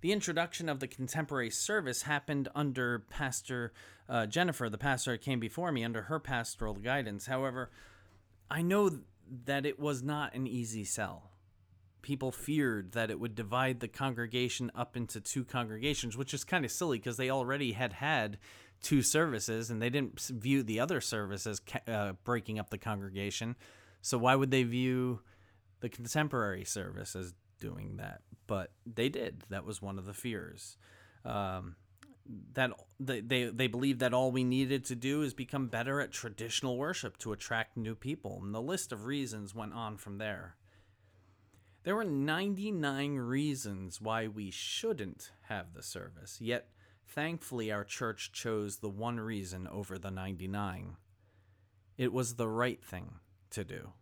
The 0.02 0.12
introduction 0.12 0.68
of 0.68 0.80
the 0.80 0.88
contemporary 0.88 1.52
service 1.52 2.04
happened 2.04 2.50
under 2.56 3.00
Pastor 3.10 3.72
uh, 4.10 4.26
Jennifer, 4.26 4.68
the 4.70 4.78
pastor 4.78 5.12
that 5.12 5.22
came 5.22 5.40
before 5.40 5.72
me, 5.72 5.84
under 5.84 6.04
her 6.04 6.20
pastoral 6.20 6.74
guidance. 6.74 7.28
However, 7.28 7.70
I 8.50 8.62
know 8.62 8.90
that 9.46 9.66
it 9.66 9.80
was 9.80 10.04
not 10.04 10.34
an 10.34 10.48
easy 10.48 10.84
sell 10.84 11.32
people 12.02 12.32
feared 12.32 12.94
that 12.94 13.12
it 13.12 13.20
would 13.20 13.36
divide 13.36 13.80
the 13.80 13.88
congregation 13.88 14.72
up 14.76 14.98
into 14.98 15.22
two 15.22 15.44
congregations, 15.44 16.18
which 16.18 16.34
is 16.34 16.44
kind 16.44 16.66
of 16.66 16.72
silly 16.72 16.98
because 16.98 17.18
they 17.18 17.30
already 17.30 17.74
had 17.74 17.94
had 17.94 18.38
two 18.82 19.02
services 19.02 19.70
and 19.70 19.82
they 19.82 19.90
didn't 19.90 20.20
view 20.20 20.64
the 20.64 20.80
other 20.80 21.00
service 21.00 21.46
as 21.46 21.62
uh, 21.88 22.14
breaking 22.24 22.58
up 22.60 22.70
the 22.70 22.78
congregation. 22.78 23.56
So 24.02 24.18
why 24.18 24.36
would 24.36 24.52
they 24.52 24.64
view 24.64 25.22
the 25.82 25.90
contemporary 25.90 26.66
service 26.66 27.16
as 27.16 27.34
doing 27.62 27.96
that? 27.98 28.20
But 28.48 28.74
they 28.86 29.08
did. 29.08 29.46
That 29.50 29.64
was 29.64 29.82
one 29.82 29.98
of 29.98 30.06
the 30.06 30.14
fears. 30.14 30.76
Um, 31.24 31.78
that 32.54 32.72
they, 33.00 33.22
they 33.22 33.46
they 33.46 33.68
believed 33.68 34.00
that 34.00 34.14
all 34.14 34.32
we 34.32 34.44
needed 34.44 34.86
to 34.86 34.96
do 34.96 35.22
is 35.22 35.34
become 35.34 35.68
better 35.68 36.02
at 36.02 36.12
traditional 36.12 36.78
worship 36.78 37.18
to 37.20 37.32
attract 37.32 37.78
new 37.78 37.96
people, 37.96 38.40
and 38.42 38.54
the 38.54 38.62
list 38.62 38.92
of 38.92 39.06
reasons 39.06 39.56
went 39.56 39.74
on 39.74 39.98
from 39.98 40.18
there. 40.18 40.58
There 41.84 41.96
were 41.96 42.04
99 42.04 43.16
reasons 43.16 44.00
why 44.00 44.28
we 44.28 44.52
shouldn't 44.52 45.32
have 45.44 45.74
the 45.74 45.82
service, 45.82 46.38
yet 46.40 46.70
thankfully 47.08 47.72
our 47.72 47.84
church 47.84 48.32
chose 48.32 48.78
the 48.78 48.90
one 48.90 49.20
reason 49.20 49.68
over 49.68 49.98
the 49.98 50.12
99. 50.12 50.98
It 51.98 52.14
was 52.14 52.36
the 52.36 52.48
right 52.48 52.84
thing 52.84 53.16
to 53.52 53.64
do. 53.64 53.94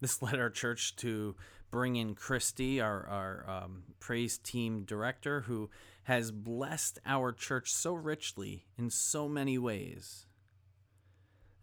This 0.00 0.22
led 0.22 0.38
our 0.38 0.50
church 0.50 0.96
to 0.96 1.36
bring 1.70 1.96
in 1.96 2.14
Christy, 2.14 2.80
our, 2.80 3.06
our 3.06 3.44
um, 3.48 3.82
praise 4.00 4.38
team 4.38 4.84
director, 4.84 5.42
who 5.42 5.70
has 6.04 6.30
blessed 6.30 6.98
our 7.04 7.32
church 7.32 7.70
so 7.72 7.92
richly 7.92 8.64
in 8.78 8.88
so 8.88 9.28
many 9.28 9.58
ways 9.58 10.26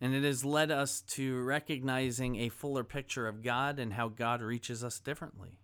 and 0.02 0.14
it 0.14 0.24
has 0.24 0.44
led 0.44 0.72
us 0.72 1.02
to 1.02 1.42
recognizing 1.44 2.36
a 2.36 2.50
fuller 2.50 2.84
picture 2.84 3.28
of 3.28 3.42
God 3.42 3.80
and 3.80 3.94
how 3.94 4.10
God 4.10 4.42
reaches 4.42 4.84
us 4.84 5.00
differently. 5.00 5.60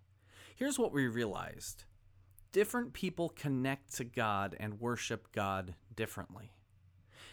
Here's 0.56 0.78
what 0.78 0.92
we 0.92 1.06
realized 1.06 1.84
different 2.50 2.92
people 2.92 3.30
connect 3.30 3.94
to 3.94 4.04
God 4.04 4.56
and 4.58 4.80
worship 4.80 5.32
God 5.32 5.74
differently. 5.94 6.52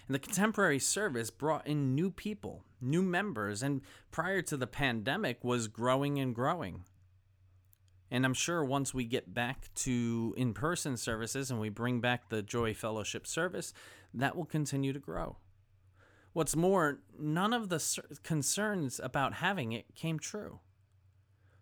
And 0.09 0.15
the 0.15 0.19
contemporary 0.19 0.79
service 0.79 1.29
brought 1.29 1.67
in 1.67 1.93
new 1.93 2.09
people, 2.09 2.63
new 2.81 3.03
members, 3.03 3.61
and 3.61 3.81
prior 4.09 4.41
to 4.41 4.57
the 4.57 4.65
pandemic 4.65 5.43
was 5.43 5.67
growing 5.67 6.17
and 6.17 6.33
growing. 6.33 6.85
And 8.09 8.25
I'm 8.25 8.33
sure 8.33 8.65
once 8.65 8.91
we 8.91 9.05
get 9.05 9.35
back 9.35 9.69
to 9.75 10.33
in 10.35 10.55
person 10.55 10.97
services 10.97 11.51
and 11.51 11.59
we 11.59 11.69
bring 11.69 12.01
back 12.01 12.29
the 12.29 12.41
Joy 12.41 12.73
Fellowship 12.73 13.27
service, 13.27 13.71
that 14.15 14.35
will 14.35 14.45
continue 14.45 14.93
to 14.93 14.99
grow. 14.99 15.37
What's 16.33 16.55
more, 16.55 17.01
none 17.19 17.53
of 17.53 17.69
the 17.69 18.01
concerns 18.23 18.99
about 18.99 19.35
having 19.35 19.73
it 19.73 19.93
came 19.93 20.17
true. 20.17 20.59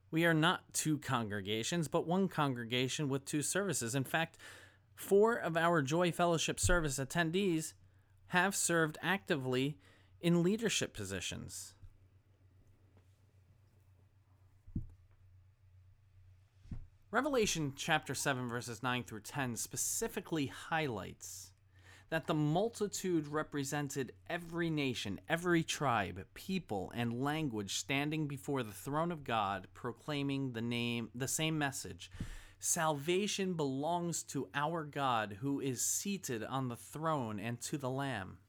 We 0.10 0.24
are 0.24 0.34
not 0.34 0.74
two 0.74 1.00
congregations, 1.00 1.90
but 1.90 2.08
one 2.08 2.30
congregation 2.30 3.10
with 3.10 3.26
two 3.26 3.42
services. 3.42 3.94
In 3.94 4.06
fact, 4.06 4.38
four 4.96 5.36
of 5.36 5.58
our 5.58 5.82
Joy 5.82 6.14
Fellowship 6.14 6.62
service 6.62 6.98
attendees 6.98 7.74
have 8.30 8.56
served 8.56 8.98
actively 9.02 9.78
in 10.22 10.44
leadership 10.44 10.94
positions. 10.94 11.74
Revelation 17.10 17.74
chapter 17.76 18.14
7, 18.14 18.50
verses 18.50 18.84
9 18.84 19.04
through 19.04 19.22
10 19.22 19.56
specifically 19.56 20.48
highlights 20.48 21.52
that 22.10 22.28
the 22.28 22.34
multitude 22.34 23.28
represented 23.28 24.14
every 24.30 24.70
nation, 24.70 25.20
every 25.28 25.64
tribe, 25.64 26.26
people, 26.34 26.92
and 26.96 27.22
language 27.24 27.76
standing 27.76 28.28
before 28.28 28.64
the 28.64 28.72
throne 28.72 29.12
of 29.12 29.24
God, 29.24 29.68
proclaiming 29.74 30.54
the 30.54 30.62
name, 30.62 31.10
the 31.16 31.28
same 31.28 31.58
message. 31.58 32.12
Salvation 32.60 33.54
belongs 33.54 34.24
to 34.24 34.50
our 34.56 34.84
God 34.84 35.38
who 35.42 35.60
is 35.60 35.82
seated 35.82 36.44
on 36.44 36.68
the 36.68 36.76
throne 36.76 37.40
and 37.40 37.62
to 37.62 37.78
the 37.78 37.90
Lamb. 37.90 38.40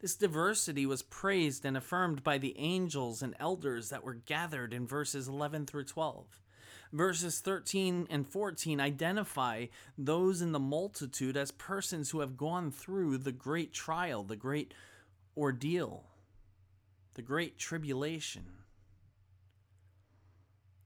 This 0.00 0.16
diversity 0.16 0.84
was 0.84 1.02
praised 1.02 1.64
and 1.64 1.76
affirmed 1.76 2.22
by 2.22 2.36
the 2.36 2.54
angels 2.58 3.22
and 3.22 3.34
elders 3.40 3.88
that 3.88 4.04
were 4.04 4.12
gathered 4.14 4.74
in 4.74 4.86
verses 4.86 5.28
11 5.28 5.64
through 5.64 5.84
12. 5.84 6.42
Verses 6.92 7.40
13 7.40 8.06
and 8.10 8.28
14 8.28 8.80
identify 8.80 9.66
those 9.96 10.42
in 10.42 10.52
the 10.52 10.60
multitude 10.60 11.38
as 11.38 11.50
persons 11.50 12.10
who 12.10 12.20
have 12.20 12.36
gone 12.36 12.70
through 12.70 13.16
the 13.16 13.32
great 13.32 13.72
trial, 13.72 14.22
the 14.22 14.36
great 14.36 14.74
ordeal, 15.36 16.04
the 17.14 17.22
great 17.22 17.58
tribulation. 17.58 18.44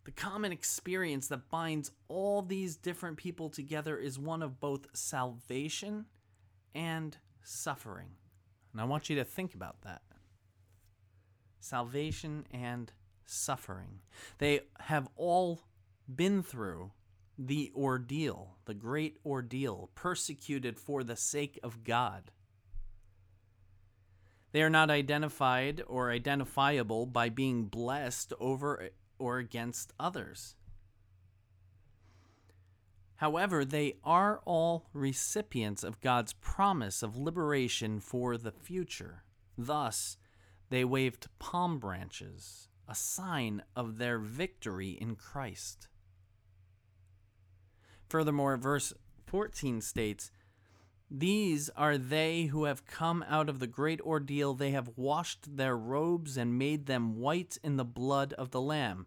The 0.09 0.13
common 0.13 0.53
experience 0.53 1.29
that 1.29 1.51
binds 1.51 1.91
all 2.09 2.41
these 2.41 2.77
different 2.77 3.19
people 3.19 3.51
together 3.51 3.99
is 3.99 4.19
one 4.19 4.43
of 4.43 4.59
both 4.59 4.87
salvation 4.95 6.07
and 6.75 7.15
suffering. 7.43 8.13
And 8.73 8.81
I 8.81 8.85
want 8.85 9.11
you 9.11 9.17
to 9.17 9.25
think 9.25 9.55
about 9.55 9.83
that. 9.83 10.01
Salvation 11.61 12.47
and 12.51 12.91
suffering. 13.27 14.01
They 14.39 14.61
have 14.81 15.11
all 15.15 15.61
been 16.09 16.43
through 16.43 16.93
the 17.39 17.71
ordeal, 17.77 18.57
the 18.65 18.73
great 18.73 19.19
ordeal, 19.27 19.91
persecuted 19.95 20.81
for 20.81 21.05
the 21.05 21.17
sake 21.17 21.61
of 21.63 21.85
God. 21.85 22.31
They 24.53 24.63
are 24.63 24.71
not 24.71 24.89
identified 24.89 25.83
or 25.87 26.11
identifiable 26.11 27.05
by 27.05 27.29
being 27.29 27.67
blessed 27.67 28.33
over 28.41 28.89
or 29.19 29.39
against 29.39 29.93
others. 29.99 30.55
However, 33.17 33.65
they 33.65 33.95
are 34.05 34.41
all 34.45 34.87
recipients 34.93 35.83
of 35.83 36.01
God's 36.01 36.35
promise 36.35 37.03
of 37.03 37.17
liberation 37.17 37.99
for 37.99 38.37
the 38.37 38.53
future. 38.53 39.25
Thus, 39.57 40.17
they 40.71 40.85
waved 40.85 41.27
palm 41.41 41.79
branches, 41.79 42.69
a 42.87 42.95
sign 42.95 43.63
of 43.75 43.99
their 43.99 44.19
victory 44.19 44.91
in 44.91 45.17
Christ. 45.17 45.89
Furthermore, 48.09 48.57
verse 48.57 48.93
14 49.27 49.81
states, 49.81 50.31
These 51.11 51.71
are 51.71 51.97
they 51.97 52.45
who 52.45 52.65
have 52.65 52.85
come 52.85 53.25
out 53.29 53.49
of 53.49 53.61
the 53.61 53.67
great 53.67 54.01
ordeal. 54.03 54.53
They 54.55 54.73
have 54.73 54.91
washed 54.97 55.57
their 55.57 55.77
robes 55.77 56.37
and 56.37 56.59
made 56.59 56.87
them 56.87 57.17
white 57.17 57.57
in 57.63 57.77
the 57.77 57.85
blood 57.85 58.35
of 58.35 58.51
the 58.51 58.61
Lamb. 58.61 59.07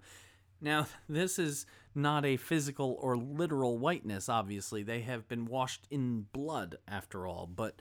Now, 0.60 0.88
this 1.10 1.38
is 1.38 1.66
not 1.94 2.26
a 2.26 2.38
physical 2.38 2.98
or 3.00 3.18
literal 3.18 3.78
whiteness, 3.78 4.30
obviously. 4.30 4.82
They 4.82 5.02
have 5.02 5.28
been 5.28 5.46
washed 5.46 5.86
in 5.92 6.26
blood, 6.32 6.78
after 6.88 7.28
all, 7.28 7.46
but 7.46 7.80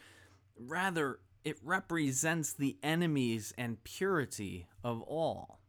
rather 0.58 1.20
it 1.44 1.56
represents 1.62 2.52
the 2.52 2.76
enemies 2.82 3.54
and 3.56 3.82
purity 3.84 4.66
of 4.84 5.00
all. 5.02 5.60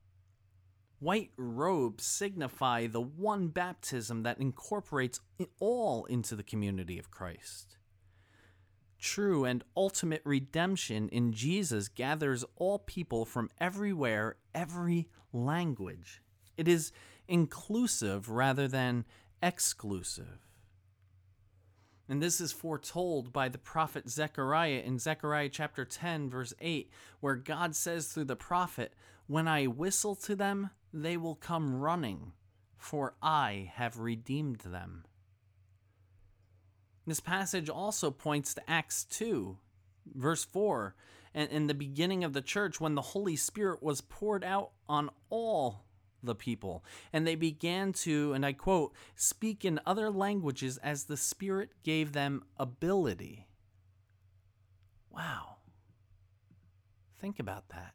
White 0.99 1.31
robes 1.37 2.05
signify 2.05 2.87
the 2.87 3.01
one 3.01 3.47
baptism 3.47 4.23
that 4.23 4.39
incorporates 4.39 5.21
all 5.59 6.05
into 6.05 6.35
the 6.35 6.43
community 6.43 6.99
of 6.99 7.09
Christ. 7.09 7.77
True 9.01 9.45
and 9.45 9.63
ultimate 9.75 10.21
redemption 10.23 11.09
in 11.09 11.33
Jesus 11.33 11.87
gathers 11.87 12.45
all 12.55 12.77
people 12.77 13.25
from 13.25 13.49
everywhere, 13.59 14.35
every 14.53 15.09
language. 15.33 16.21
It 16.55 16.67
is 16.67 16.91
inclusive 17.27 18.29
rather 18.29 18.67
than 18.67 19.05
exclusive. 19.41 20.39
And 22.07 22.21
this 22.21 22.39
is 22.39 22.51
foretold 22.51 23.33
by 23.33 23.49
the 23.49 23.57
prophet 23.57 24.07
Zechariah 24.07 24.83
in 24.85 24.99
Zechariah 24.99 25.49
chapter 25.49 25.83
10, 25.83 26.29
verse 26.29 26.53
8, 26.61 26.91
where 27.21 27.35
God 27.35 27.75
says 27.75 28.07
through 28.07 28.25
the 28.25 28.35
prophet, 28.35 28.93
When 29.25 29.47
I 29.47 29.65
whistle 29.65 30.13
to 30.15 30.35
them, 30.35 30.69
they 30.93 31.17
will 31.17 31.35
come 31.35 31.79
running, 31.79 32.33
for 32.77 33.15
I 33.19 33.71
have 33.75 33.97
redeemed 33.97 34.59
them. 34.59 35.05
This 37.05 37.19
passage 37.19 37.69
also 37.69 38.11
points 38.11 38.53
to 38.53 38.69
Acts 38.69 39.05
2, 39.05 39.57
verse 40.13 40.43
4, 40.43 40.95
and 41.33 41.49
in 41.49 41.67
the 41.67 41.73
beginning 41.73 42.23
of 42.23 42.33
the 42.33 42.41
church 42.41 42.79
when 42.79 42.95
the 42.95 43.01
Holy 43.01 43.35
Spirit 43.35 43.81
was 43.81 44.01
poured 44.01 44.43
out 44.43 44.71
on 44.87 45.09
all 45.29 45.85
the 46.23 46.35
people, 46.35 46.85
and 47.11 47.25
they 47.25 47.35
began 47.35 47.93
to, 47.93 48.33
and 48.33 48.45
I 48.45 48.53
quote, 48.53 48.93
speak 49.15 49.65
in 49.65 49.79
other 49.85 50.11
languages 50.11 50.77
as 50.77 51.05
the 51.05 51.17
Spirit 51.17 51.71
gave 51.83 52.13
them 52.13 52.43
ability. 52.57 53.47
Wow. 55.09 55.57
Think 57.19 57.39
about 57.39 57.69
that. 57.69 57.93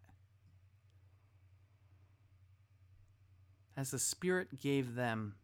as 3.76 3.90
the 3.90 3.98
Spirit 3.98 4.60
gave 4.60 4.94
them 4.94 5.34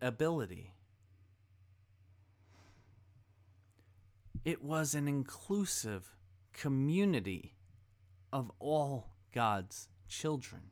ability. 0.00 0.72
It 4.46 4.62
was 4.62 4.94
an 4.94 5.08
inclusive 5.08 6.14
community 6.52 7.56
of 8.32 8.52
all 8.60 9.10
God's 9.34 9.88
children. 10.06 10.70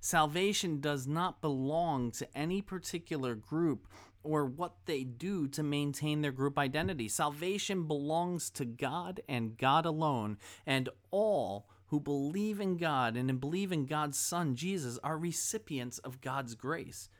Salvation 0.00 0.80
does 0.80 1.06
not 1.06 1.42
belong 1.42 2.10
to 2.12 2.26
any 2.34 2.62
particular 2.62 3.34
group 3.34 3.86
or 4.22 4.46
what 4.46 4.72
they 4.86 5.04
do 5.04 5.46
to 5.48 5.62
maintain 5.62 6.22
their 6.22 6.32
group 6.32 6.58
identity. 6.58 7.08
Salvation 7.08 7.86
belongs 7.86 8.48
to 8.52 8.64
God 8.64 9.20
and 9.28 9.58
God 9.58 9.84
alone, 9.84 10.38
and 10.64 10.88
all 11.10 11.68
who 11.88 12.00
believe 12.00 12.58
in 12.58 12.78
God 12.78 13.18
and 13.18 13.38
believe 13.38 13.70
in 13.70 13.84
God's 13.84 14.16
Son, 14.16 14.54
Jesus, 14.56 14.98
are 15.04 15.18
recipients 15.18 15.98
of 15.98 16.22
God's 16.22 16.54
grace, 16.54 17.10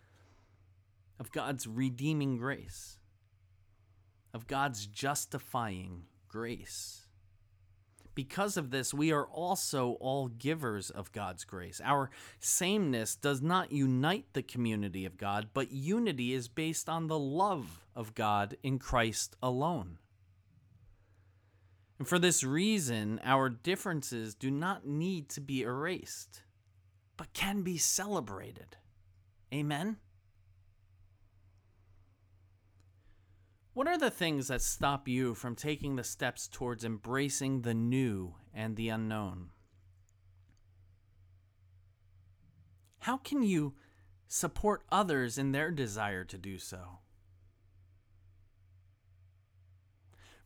of 1.21 1.31
God's 1.31 1.67
redeeming 1.67 2.39
grace, 2.39 2.99
of 4.35 4.47
God's 4.49 4.87
justifying 4.87 6.03
grace. 6.29 7.07
Because 8.15 8.57
of 8.57 8.71
this, 8.71 8.93
we 8.93 9.13
are 9.13 9.27
also 9.27 9.93
all 10.01 10.29
givers 10.29 10.91
of 10.91 11.13
God's 11.13 11.45
grace. 11.45 11.81
Our 11.83 12.11
sameness 12.39 13.17
does 13.17 13.41
not 13.43 13.73
unite 13.73 14.27
the 14.33 14.43
community 14.43 15.05
of 15.05 15.17
God, 15.17 15.49
but 15.55 15.73
unity 15.73 16.33
is 16.33 16.47
based 16.49 16.89
on 16.89 17.07
the 17.07 17.19
love 17.19 17.87
of 17.97 18.15
God 18.15 18.57
in 18.63 18.79
Christ 18.79 19.37
alone. 19.43 19.99
And 21.99 22.07
for 22.07 22.19
this 22.19 22.45
reason, 22.45 23.21
our 23.25 23.49
differences 23.49 24.35
do 24.35 24.51
not 24.51 24.87
need 24.87 25.29
to 25.31 25.41
be 25.41 25.63
erased, 25.63 26.43
but 27.17 27.33
can 27.33 27.63
be 27.63 27.79
celebrated. 27.79 28.77
Amen? 29.53 29.97
What 33.75 33.89
are 33.89 33.99
the 33.99 34.11
things 34.11 34.47
that 34.49 34.63
stop 34.63 35.09
you 35.09 35.35
from 35.35 35.57
taking 35.57 35.97
the 35.97 36.05
steps 36.05 36.47
towards 36.47 36.85
embracing 36.85 37.63
the 37.63 37.75
new 37.75 38.37
and 38.55 38.77
the 38.77 38.89
unknown? 38.89 39.51
How 43.01 43.17
can 43.17 43.43
you 43.43 43.75
support 44.29 44.85
others 44.93 45.39
in 45.39 45.51
their 45.51 45.73
desire 45.73 46.25
to 46.25 46.39
do 46.39 46.57
so? 46.57 47.01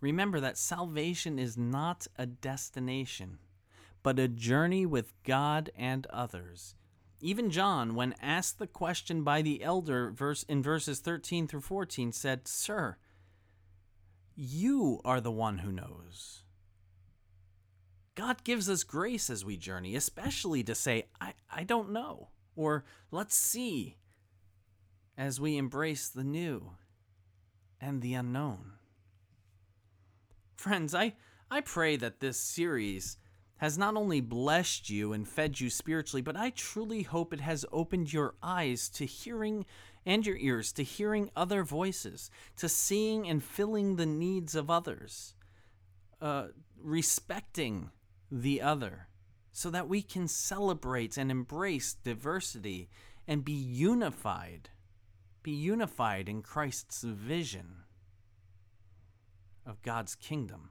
Remember 0.00 0.40
that 0.40 0.56
salvation 0.56 1.38
is 1.38 1.58
not 1.58 2.06
a 2.16 2.24
destination, 2.24 3.40
but 4.02 4.18
a 4.18 4.26
journey 4.26 4.86
with 4.86 5.12
God 5.22 5.68
and 5.76 6.06
others. 6.06 6.76
Even 7.20 7.50
John, 7.50 7.94
when 7.94 8.14
asked 8.22 8.58
the 8.58 8.66
question 8.66 9.22
by 9.22 9.42
the 9.42 9.62
elder 9.62 10.12
verse 10.12 10.44
in 10.44 10.62
verses 10.62 11.00
13 11.00 11.46
through 11.46 11.60
14, 11.60 12.12
said, 12.12 12.48
Sir, 12.48 12.96
you 14.40 15.00
are 15.04 15.20
the 15.20 15.32
one 15.32 15.58
who 15.58 15.72
knows. 15.72 16.44
God 18.14 18.44
gives 18.44 18.70
us 18.70 18.84
grace 18.84 19.28
as 19.30 19.44
we 19.44 19.56
journey, 19.56 19.96
especially 19.96 20.62
to 20.62 20.76
say, 20.76 21.06
I, 21.20 21.34
I 21.50 21.64
don't 21.64 21.90
know, 21.90 22.28
or 22.54 22.84
let's 23.10 23.34
see, 23.34 23.96
as 25.16 25.40
we 25.40 25.56
embrace 25.56 26.08
the 26.08 26.22
new 26.22 26.70
and 27.80 28.00
the 28.00 28.14
unknown. 28.14 28.74
Friends, 30.54 30.94
I, 30.94 31.14
I 31.50 31.60
pray 31.60 31.96
that 31.96 32.20
this 32.20 32.38
series 32.38 33.16
has 33.56 33.76
not 33.76 33.96
only 33.96 34.20
blessed 34.20 34.88
you 34.88 35.12
and 35.12 35.26
fed 35.26 35.58
you 35.58 35.68
spiritually, 35.68 36.22
but 36.22 36.36
I 36.36 36.50
truly 36.50 37.02
hope 37.02 37.32
it 37.32 37.40
has 37.40 37.66
opened 37.72 38.12
your 38.12 38.36
eyes 38.40 38.88
to 38.90 39.04
hearing 39.04 39.66
and 40.08 40.26
your 40.26 40.38
ears 40.38 40.72
to 40.72 40.82
hearing 40.82 41.30
other 41.36 41.62
voices, 41.62 42.30
to 42.56 42.66
seeing 42.66 43.28
and 43.28 43.44
filling 43.44 43.96
the 43.96 44.06
needs 44.06 44.54
of 44.54 44.70
others, 44.70 45.34
uh, 46.22 46.46
respecting 46.82 47.90
the 48.32 48.62
other, 48.62 49.08
so 49.52 49.68
that 49.68 49.86
we 49.86 50.00
can 50.00 50.26
celebrate 50.26 51.18
and 51.18 51.30
embrace 51.30 51.92
diversity 51.92 52.88
and 53.26 53.44
be 53.44 53.52
unified, 53.52 54.70
be 55.42 55.50
unified 55.50 56.26
in 56.26 56.40
Christ's 56.40 57.02
vision 57.02 57.84
of 59.66 59.82
God's 59.82 60.14
kingdom. 60.14 60.70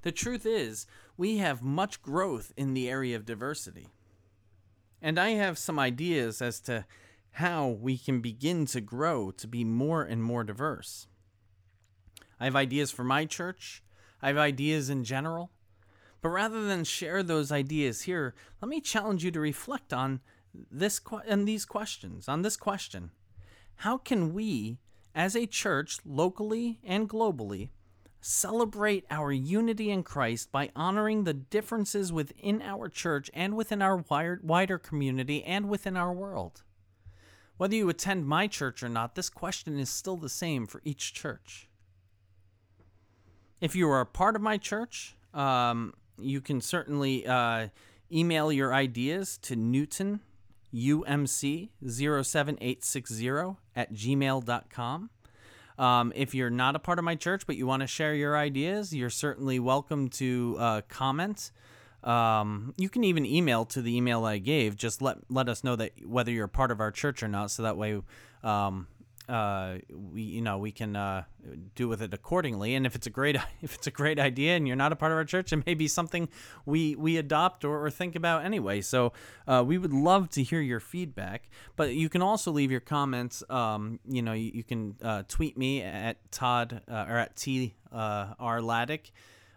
The 0.00 0.12
truth 0.12 0.46
is, 0.46 0.86
we 1.18 1.36
have 1.38 1.62
much 1.62 2.00
growth 2.00 2.52
in 2.56 2.72
the 2.72 2.88
area 2.88 3.16
of 3.16 3.26
diversity. 3.26 3.88
And 5.02 5.18
I 5.18 5.30
have 5.30 5.58
some 5.58 5.78
ideas 5.78 6.40
as 6.40 6.60
to 6.60 6.86
how 7.34 7.68
we 7.68 7.98
can 7.98 8.20
begin 8.20 8.66
to 8.66 8.80
grow 8.80 9.30
to 9.32 9.46
be 9.46 9.64
more 9.64 10.02
and 10.02 10.22
more 10.22 10.44
diverse. 10.44 11.06
I 12.38 12.44
have 12.44 12.56
ideas 12.56 12.90
for 12.90 13.04
my 13.04 13.24
church, 13.24 13.82
I 14.22 14.28
have 14.28 14.38
ideas 14.38 14.90
in 14.90 15.04
general. 15.04 15.50
But 16.22 16.30
rather 16.30 16.64
than 16.64 16.84
share 16.84 17.22
those 17.22 17.52
ideas 17.52 18.02
here, 18.02 18.34
let 18.62 18.68
me 18.68 18.80
challenge 18.80 19.24
you 19.24 19.30
to 19.32 19.40
reflect 19.40 19.92
on 19.92 20.20
this 20.70 21.00
and 21.26 21.46
these 21.46 21.64
questions, 21.64 22.28
on 22.28 22.42
this 22.42 22.56
question. 22.56 23.10
How 23.76 23.98
can 23.98 24.32
we 24.32 24.78
as 25.14 25.36
a 25.36 25.46
church 25.46 25.98
locally 26.04 26.78
and 26.82 27.08
globally 27.08 27.70
celebrate 28.20 29.04
our 29.10 29.30
unity 29.30 29.90
in 29.90 30.02
Christ 30.02 30.50
by 30.50 30.70
honoring 30.74 31.24
the 31.24 31.34
differences 31.34 32.10
within 32.10 32.62
our 32.62 32.88
church 32.88 33.30
and 33.34 33.54
within 33.54 33.82
our 33.82 34.02
wider 34.08 34.78
community 34.78 35.44
and 35.44 35.68
within 35.68 35.94
our 35.94 36.12
world. 36.12 36.62
Whether 37.56 37.76
you 37.76 37.88
attend 37.88 38.26
my 38.26 38.46
church 38.46 38.82
or 38.82 38.88
not, 38.88 39.14
this 39.14 39.30
question 39.30 39.78
is 39.78 39.88
still 39.88 40.16
the 40.16 40.28
same 40.28 40.66
for 40.66 40.80
each 40.84 41.14
church. 41.14 41.68
If 43.60 43.76
you 43.76 43.88
are 43.88 44.00
a 44.00 44.06
part 44.06 44.34
of 44.34 44.42
my 44.42 44.58
church, 44.58 45.14
um, 45.32 45.94
you 46.18 46.40
can 46.40 46.60
certainly 46.60 47.26
uh, 47.26 47.68
email 48.12 48.52
your 48.52 48.74
ideas 48.74 49.38
to 49.38 49.56
Newton, 49.56 50.20
UMC 50.74 51.70
07860 51.86 53.56
at 53.76 53.92
gmail.com. 53.92 55.10
Um, 55.76 56.12
if 56.14 56.34
you're 56.34 56.50
not 56.50 56.76
a 56.76 56.78
part 56.78 57.00
of 57.00 57.04
my 57.04 57.16
church 57.16 57.46
but 57.46 57.56
you 57.56 57.66
want 57.66 57.80
to 57.80 57.86
share 57.86 58.14
your 58.14 58.36
ideas, 58.36 58.94
you're 58.94 59.10
certainly 59.10 59.58
welcome 59.58 60.08
to 60.10 60.56
uh, 60.58 60.80
comment. 60.88 61.50
Um, 62.04 62.74
you 62.76 62.88
can 62.88 63.02
even 63.02 63.24
email 63.24 63.64
to 63.66 63.80
the 63.80 63.96
email 63.96 64.24
I 64.24 64.38
gave. 64.38 64.76
Just 64.76 65.00
let 65.00 65.18
let 65.30 65.48
us 65.48 65.64
know 65.64 65.74
that 65.76 65.92
whether 66.06 66.30
you're 66.30 66.48
part 66.48 66.70
of 66.70 66.80
our 66.80 66.90
church 66.90 67.22
or 67.22 67.28
not, 67.28 67.50
so 67.50 67.62
that 67.62 67.76
way 67.76 68.00
um, 68.42 68.86
uh, 69.28 69.78
we 69.90 70.22
you 70.22 70.42
know 70.42 70.58
we 70.58 70.70
can 70.70 70.96
uh, 70.96 71.24
do 71.74 71.88
with 71.88 72.02
it 72.02 72.12
accordingly. 72.12 72.74
And 72.74 72.84
if 72.84 72.94
it's 72.94 73.06
a 73.06 73.10
great 73.10 73.36
if 73.62 73.74
it's 73.74 73.86
a 73.86 73.90
great 73.90 74.18
idea 74.18 74.56
and 74.56 74.66
you're 74.66 74.76
not 74.76 74.92
a 74.92 74.96
part 74.96 75.12
of 75.12 75.18
our 75.18 75.24
church, 75.24 75.52
it 75.52 75.64
may 75.66 75.74
be 75.74 75.88
something 75.88 76.28
we 76.66 76.94
we 76.94 77.16
adopt 77.16 77.64
or, 77.64 77.84
or 77.84 77.90
think 77.90 78.16
about 78.16 78.44
anyway. 78.44 78.80
So 78.80 79.12
uh, 79.46 79.64
we 79.66 79.78
would 79.78 79.92
love 79.92 80.28
to 80.30 80.42
hear 80.42 80.60
your 80.60 80.80
feedback. 80.80 81.48
But 81.76 81.94
you 81.94 82.08
can 82.08 82.22
also 82.22 82.52
leave 82.52 82.70
your 82.70 82.80
comments. 82.80 83.42
Um, 83.48 83.98
you 84.06 84.22
know 84.22 84.32
you, 84.32 84.50
you 84.54 84.62
can 84.62 84.96
uh, 85.02 85.22
tweet 85.26 85.56
me 85.56 85.82
at 85.82 86.30
Todd 86.30 86.82
uh, 86.88 87.06
or 87.08 87.16
at 87.16 87.36
T 87.36 87.74
uh, 87.90 88.34
R 88.38 88.60
Laddick 88.60 89.10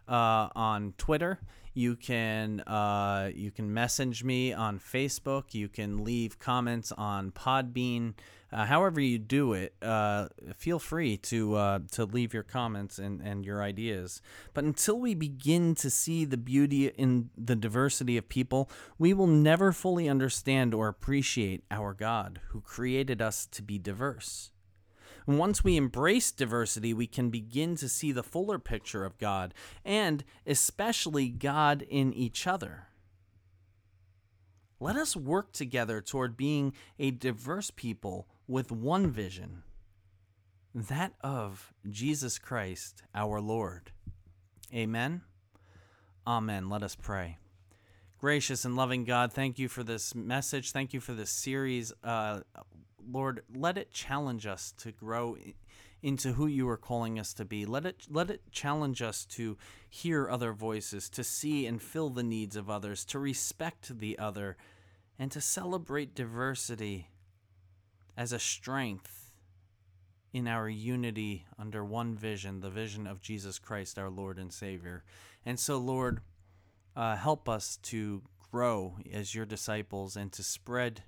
on 0.07 0.93
Twitter. 0.97 1.39
You 1.77 1.95
can 1.95 2.63
you 3.35 3.51
can 3.51 3.71
message 3.71 4.23
me 4.23 4.51
on 4.51 4.79
Facebook. 4.79 5.53
You 5.53 5.69
can 5.69 6.03
leave 6.03 6.39
comments 6.39 6.91
on 6.91 7.31
Podbean. 7.31 8.15
Uh, 8.51 8.65
however 8.65 8.99
you 8.99 9.19
do 9.19 9.53
it, 9.53 9.75
uh, 9.83 10.27
feel 10.55 10.79
free 10.79 11.17
to 11.17 11.53
uh, 11.53 11.79
to 11.91 12.05
leave 12.05 12.33
your 12.33 12.41
comments 12.41 12.97
and, 12.97 13.21
and 13.21 13.45
your 13.45 13.61
ideas. 13.61 14.23
But 14.55 14.63
until 14.63 14.99
we 14.99 15.13
begin 15.13 15.75
to 15.75 15.91
see 15.91 16.25
the 16.25 16.37
beauty 16.37 16.87
in 16.87 17.29
the 17.37 17.55
diversity 17.55 18.17
of 18.17 18.27
people, 18.27 18.71
we 18.97 19.13
will 19.13 19.27
never 19.27 19.71
fully 19.71 20.09
understand 20.09 20.73
or 20.73 20.87
appreciate 20.87 21.63
our 21.69 21.93
God, 21.93 22.39
who 22.49 22.61
created 22.61 23.21
us 23.21 23.45
to 23.51 23.61
be 23.61 23.77
diverse. 23.77 24.49
Once 25.27 25.61
we 25.61 25.75
embrace 25.75 26.31
diversity, 26.31 26.93
we 26.93 27.05
can 27.05 27.29
begin 27.29 27.75
to 27.75 27.89
see 27.89 28.13
the 28.13 28.23
fuller 28.23 28.57
picture 28.57 29.03
of 29.03 29.17
God, 29.17 29.53
and 29.83 30.23
especially 30.45 31.27
God 31.27 31.81
in 31.81 32.13
each 32.13 32.47
other. 32.47 32.87
Let 34.79 34.95
us 34.95 35.15
work 35.15 35.51
together 35.51 36.01
toward 36.01 36.37
being 36.37 36.73
a 36.97 37.11
diverse 37.11 37.71
people 37.71 38.27
with 38.47 38.71
one 38.71 39.11
vision 39.11 39.63
that 40.73 41.13
of 41.21 41.73
Jesus 41.89 42.37
Christ 42.37 43.01
our 43.15 43.41
Lord. 43.41 43.91
Amen. 44.73 45.21
Amen. 46.25 46.69
Let 46.69 46.83
us 46.83 46.95
pray. 46.95 47.37
Gracious 48.19 48.63
and 48.63 48.75
loving 48.75 49.03
God, 49.03 49.33
thank 49.33 49.59
you 49.59 49.67
for 49.67 49.83
this 49.83 50.13
message. 50.15 50.71
Thank 50.71 50.93
you 50.93 50.99
for 50.99 51.13
this 51.13 51.29
series. 51.29 51.93
Uh, 52.03 52.41
Lord, 53.10 53.43
let 53.54 53.78
it 53.78 53.91
challenge 53.91 54.46
us 54.46 54.74
to 54.78 54.91
grow 54.91 55.38
into 56.02 56.34
who 56.34 56.48
you 56.48 56.70
are 56.70 56.78
calling 56.78 57.17
us 57.20 57.34
to 57.34 57.46
be. 57.46 57.65
Let 57.65 57.86
it 57.86 58.08
let 58.10 58.30
it 58.30 58.52
challenge 58.52 59.02
us 59.02 59.26
to 59.26 59.58
hear 59.89 60.30
other 60.30 60.54
voices, 60.54 61.10
to 61.10 61.24
see 61.24 61.65
and 61.65 61.82
fill 61.82 62.10
the 62.10 62.24
needs 62.24 62.56
of 62.56 62.70
others, 62.70 63.04
to 63.06 63.20
respect 63.20 63.98
the 63.98 64.17
other, 64.20 64.58
and 65.17 65.32
to 65.32 65.41
celebrate 65.41 66.15
diversity 66.15 67.10
as 68.15 68.32
a 68.32 68.39
strength 68.39 69.32
in 70.34 70.48
our 70.48 70.70
unity 70.70 71.46
under 71.58 71.84
one 71.84 72.15
vision, 72.15 72.60
the 72.60 72.70
vision 72.70 73.08
of 73.08 73.22
Jesus 73.22 73.58
Christ, 73.58 73.98
our 73.98 74.10
Lord 74.10 74.38
and 74.38 74.52
Savior. 74.52 75.04
And 75.46 75.60
so, 75.60 75.78
Lord, 75.78 76.22
uh, 76.96 77.15
help 77.15 77.48
us 77.48 77.78
to 77.84 78.22
grow 78.52 78.98
as 79.12 79.34
your 79.34 79.46
disciples 79.46 80.15
and 80.15 80.32
to 80.34 80.43
spread 80.43 81.04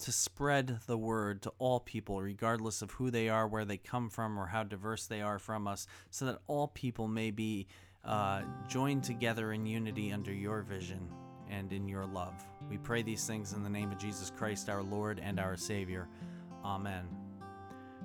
to 0.00 0.12
spread 0.12 0.78
the 0.86 0.98
word 0.98 1.42
to 1.42 1.52
all 1.58 1.80
people 1.80 2.20
regardless 2.20 2.82
of 2.82 2.90
who 2.92 3.10
they 3.10 3.28
are 3.28 3.46
where 3.46 3.64
they 3.64 3.76
come 3.76 4.08
from 4.08 4.38
or 4.38 4.46
how 4.46 4.62
diverse 4.62 5.06
they 5.06 5.20
are 5.20 5.38
from 5.38 5.68
us 5.68 5.86
so 6.10 6.24
that 6.24 6.38
all 6.46 6.68
people 6.68 7.06
may 7.06 7.30
be 7.30 7.66
uh, 8.04 8.42
joined 8.68 9.04
together 9.04 9.52
in 9.52 9.66
unity 9.66 10.12
under 10.12 10.32
your 10.32 10.62
vision 10.62 11.08
and 11.50 11.72
in 11.72 11.88
your 11.88 12.06
love. 12.06 12.34
We 12.68 12.78
pray 12.78 13.02
these 13.02 13.26
things 13.26 13.52
in 13.52 13.62
the 13.62 13.70
name 13.70 13.90
of 13.90 13.98
Jesus 13.98 14.30
Christ, 14.30 14.68
our 14.68 14.82
Lord 14.82 15.20
and 15.22 15.38
our 15.38 15.56
Savior. 15.56 16.08
Amen. 16.64 17.08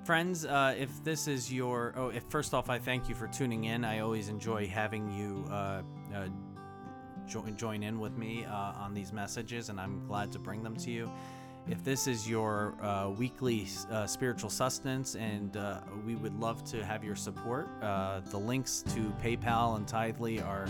Friends, 0.03 0.45
uh, 0.45 0.75
if 0.77 1.03
this 1.03 1.27
is 1.27 1.51
your, 1.51 1.93
oh, 1.95 2.09
if 2.09 2.23
first 2.29 2.53
off, 2.53 2.69
I 2.69 2.77
thank 2.77 3.07
you 3.07 3.15
for 3.15 3.27
tuning 3.27 3.65
in. 3.65 3.85
I 3.85 3.99
always 3.99 4.29
enjoy 4.29 4.67
having 4.67 5.09
you 5.11 5.45
uh, 5.49 5.81
uh, 6.13 6.27
join 7.25 7.55
join 7.55 7.83
in 7.83 7.99
with 7.99 8.17
me 8.17 8.45
uh, 8.45 8.53
on 8.53 8.93
these 8.93 9.11
messages, 9.11 9.69
and 9.69 9.79
I'm 9.79 10.05
glad 10.07 10.31
to 10.33 10.39
bring 10.39 10.63
them 10.63 10.75
to 10.77 10.91
you. 10.91 11.09
If 11.67 11.83
this 11.83 12.05
is 12.05 12.29
your 12.29 12.75
uh, 12.79 13.09
weekly 13.09 13.67
uh, 13.89 14.05
spiritual 14.05 14.51
sustenance, 14.51 15.15
and 15.15 15.57
uh, 15.57 15.79
we 16.05 16.15
would 16.15 16.39
love 16.39 16.63
to 16.65 16.85
have 16.85 17.03
your 17.03 17.15
support, 17.15 17.67
uh, 17.81 18.21
the 18.29 18.37
links 18.37 18.83
to 18.93 19.11
PayPal 19.23 19.77
and 19.77 19.87
Tithely 19.87 20.45
are 20.45 20.67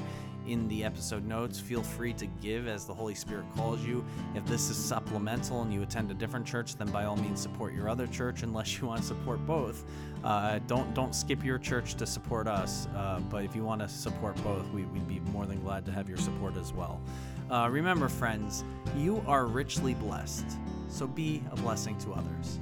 in 0.47 0.67
the 0.67 0.83
episode 0.83 1.25
notes. 1.25 1.59
Feel 1.59 1.83
free 1.83 2.13
to 2.13 2.27
give 2.41 2.67
as 2.67 2.85
the 2.85 2.93
Holy 2.93 3.15
Spirit 3.15 3.45
calls 3.55 3.83
you. 3.83 4.05
If 4.35 4.45
this 4.45 4.69
is 4.69 4.77
supplemental 4.77 5.63
and 5.63 5.73
you 5.73 5.81
attend 5.81 6.11
a 6.11 6.13
different 6.13 6.45
church, 6.45 6.75
then 6.75 6.87
by 6.87 7.05
all 7.05 7.15
means 7.15 7.41
support 7.41 7.73
your 7.73 7.89
other 7.89 8.07
church 8.07 8.43
unless 8.43 8.79
you 8.79 8.87
want 8.87 9.01
to 9.01 9.07
support 9.07 9.45
both. 9.45 9.83
Uh, 10.23 10.59
don't 10.67 10.93
don't 10.93 11.13
skip 11.13 11.43
your 11.43 11.57
church 11.57 11.95
to 11.95 12.05
support 12.05 12.47
us. 12.47 12.87
Uh, 12.95 13.19
but 13.29 13.43
if 13.43 13.55
you 13.55 13.63
want 13.63 13.81
to 13.81 13.87
support 13.89 14.35
both, 14.43 14.67
we, 14.71 14.83
would 14.83 15.07
be 15.07 15.19
more 15.31 15.45
than 15.45 15.61
glad 15.61 15.85
to 15.85 15.91
have 15.91 16.07
your 16.07 16.17
support 16.17 16.55
as 16.57 16.73
well. 16.73 17.01
Uh, 17.49 17.67
remember, 17.69 18.07
friends, 18.07 18.63
you 18.97 19.23
are 19.27 19.45
richly 19.45 19.93
blessed, 19.93 20.57
so 20.87 21.07
be 21.07 21.43
a 21.51 21.55
blessing 21.55 21.97
to 21.99 22.13
others. 22.13 22.59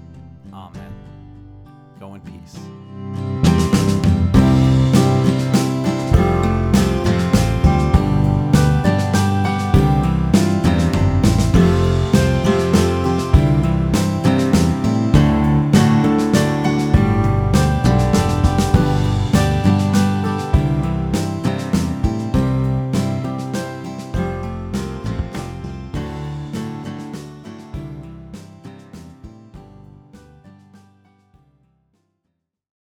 Amen. 0.53 0.93
Go 1.99 2.15
in 2.15 2.21
peace. 2.21 3.52